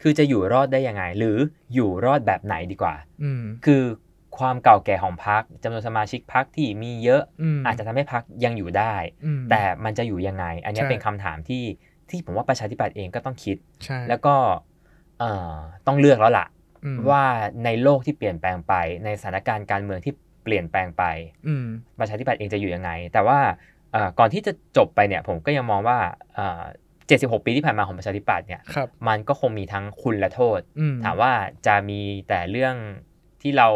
[0.02, 1.36] คือจะอยู่รอดได้ยังไง หรือ
[1.74, 3.82] อยู่รอดแบบไหนดีกว่า อืมคือ
[4.38, 11.64] ความเก่าแก่ของพรรคจำนวนสมาชิกพรรคที่มีเยอะอืมอาจจะทำให้พรรคยังอยู่ได้อืมแต่มันจะอยู่ยังไง อันเนี้ยใช่เป็นคำถามที่
[12.10, 14.34] ที่ผมว่าประชาธิปัตย์เองก็ต้องคิดใช่แล้วก็
[15.18, 15.54] เอ่อ
[15.86, 16.46] ต้องเลือกแล้วล่ะ
[16.84, 17.24] อืมว่า
[17.64, 20.14] ในโลกที่เปลี่ยนแปลงไปในสถานการณ์การเมืองที่
[20.46, 21.04] เปลี่ยนแปลงไป
[21.48, 21.66] อืม
[22.00, 23.38] ประชาธิปัตย์เองจะอยู่ยังไง แต่ว่า
[23.92, 25.98] เอ่อก่อนที่จะจบไปเนี่ยผมก็ยังมองว่า
[26.35, 26.62] เอ่อ
[27.06, 31.32] 76 ปีที่ผ่านมาของประชาธิปัตย์เนี่ยครับมันก็คงมีทั้งคุณและโทษอืมถามว่า
[31.66, 32.74] จะมีแต่เรื่อง
[33.42, 33.68] ที่เรา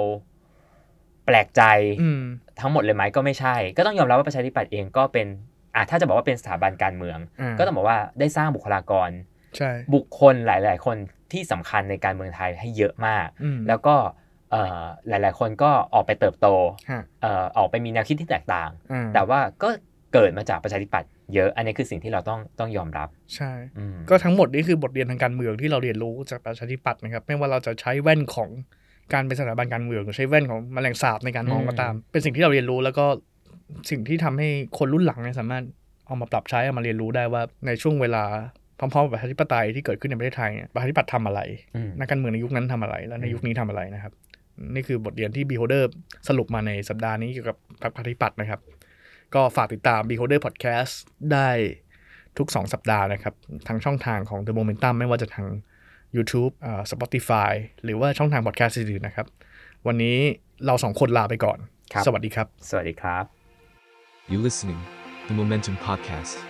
[1.27, 1.63] แปลกใจ
[2.03, 2.23] อืม
[2.61, 5.27] ทั้งหมดเลยไหมก็ไม่ใช่ ก็ต้องยอมรับว่าประชาธิปัตย์เองก็เป็น
[5.75, 9.11] อะถ้าจะบอกว่าเป็นสถาบันการเมืองอ่าก็ต้องบอกว่าได้สร้างบุคลากร
[9.57, 10.97] ใช่บุคคลหลาย ๆ คน
[11.33, 14.20] ที่สำคัญในการเมืองไทยให้เยอะมากอืมแล้วก็เอ่อ
[15.09, 16.47] หลาย ๆ คนก็ออกไปเติบโต
[16.91, 19.69] ฮะเอ่อออกไปมีแนวคิดที่แตกต่างอ่าแต่ว่าก็
[20.15, 28.51] เกิดมาจากประชาธิปัตย์เยอะ อันนี้คือสิ่งที่เราต้องต้องยอมรับ ใช่อืมก็ทั้งหมดนี่คือบทเรียนทางการเมืองที่เราเรียนรู้จากประชาธิปัตย์นะครับ ไม่ว่าเราจะใช้แว่นของ
[29.13, 33.07] การเป็นสถาบันการเมืองหรือใช้แว่นของแมลงสาบในการมองก็ตาม เป็นสิ่งที่เราเรียนรู้แล้วก็
[33.91, 35.65] สิ่งที่ทำให้คนรุ่นหลังเนี่ยสามารถ
[36.07, 38.25] เอามาปรับใช้เอามาเรียนรู้ได้ว่าในช่วงเวลา
[38.79, 41.41] พร้อมๆกับประชาธิปไตยที่เกิดขึ้นในประเทศไทยเนี่ยประชาธิปัตย์ทำอะไร
[41.75, 44.13] อืมนักการเมืองในยุคนั้นทำอะไร และในอืมยุคนี้ทำอะไรนะครับ
[44.75, 45.85] นี่คือบทเรียนที่ Beholder
[46.29, 48.61] สรุปมาในสัปดาห์นี้เกี่ยวกับพรรคประชาธิปัตย์นะครับ
[49.35, 50.93] ก็ฝากติดตาม Beholder Podcast
[51.33, 51.49] ได้
[52.39, 53.35] ทุก 2 สัปดาห์นะครับ
[53.69, 55.47] ทางช่องทางของ The Momentum ไม่ว่าจะทาง
[56.17, 57.53] YouTube อ่า Spotify
[57.85, 59.27] หรือว่าช่องทาง podcast อื่นๆนะครับ
[59.87, 60.17] วันนี้
[60.67, 61.59] เราสองคนลาไปก่อน
[61.93, 63.25] ครับ สวัสดีครับ สวัสดีครับ
[64.31, 64.81] You listening,
[65.29, 66.50] the Momentum Podcast.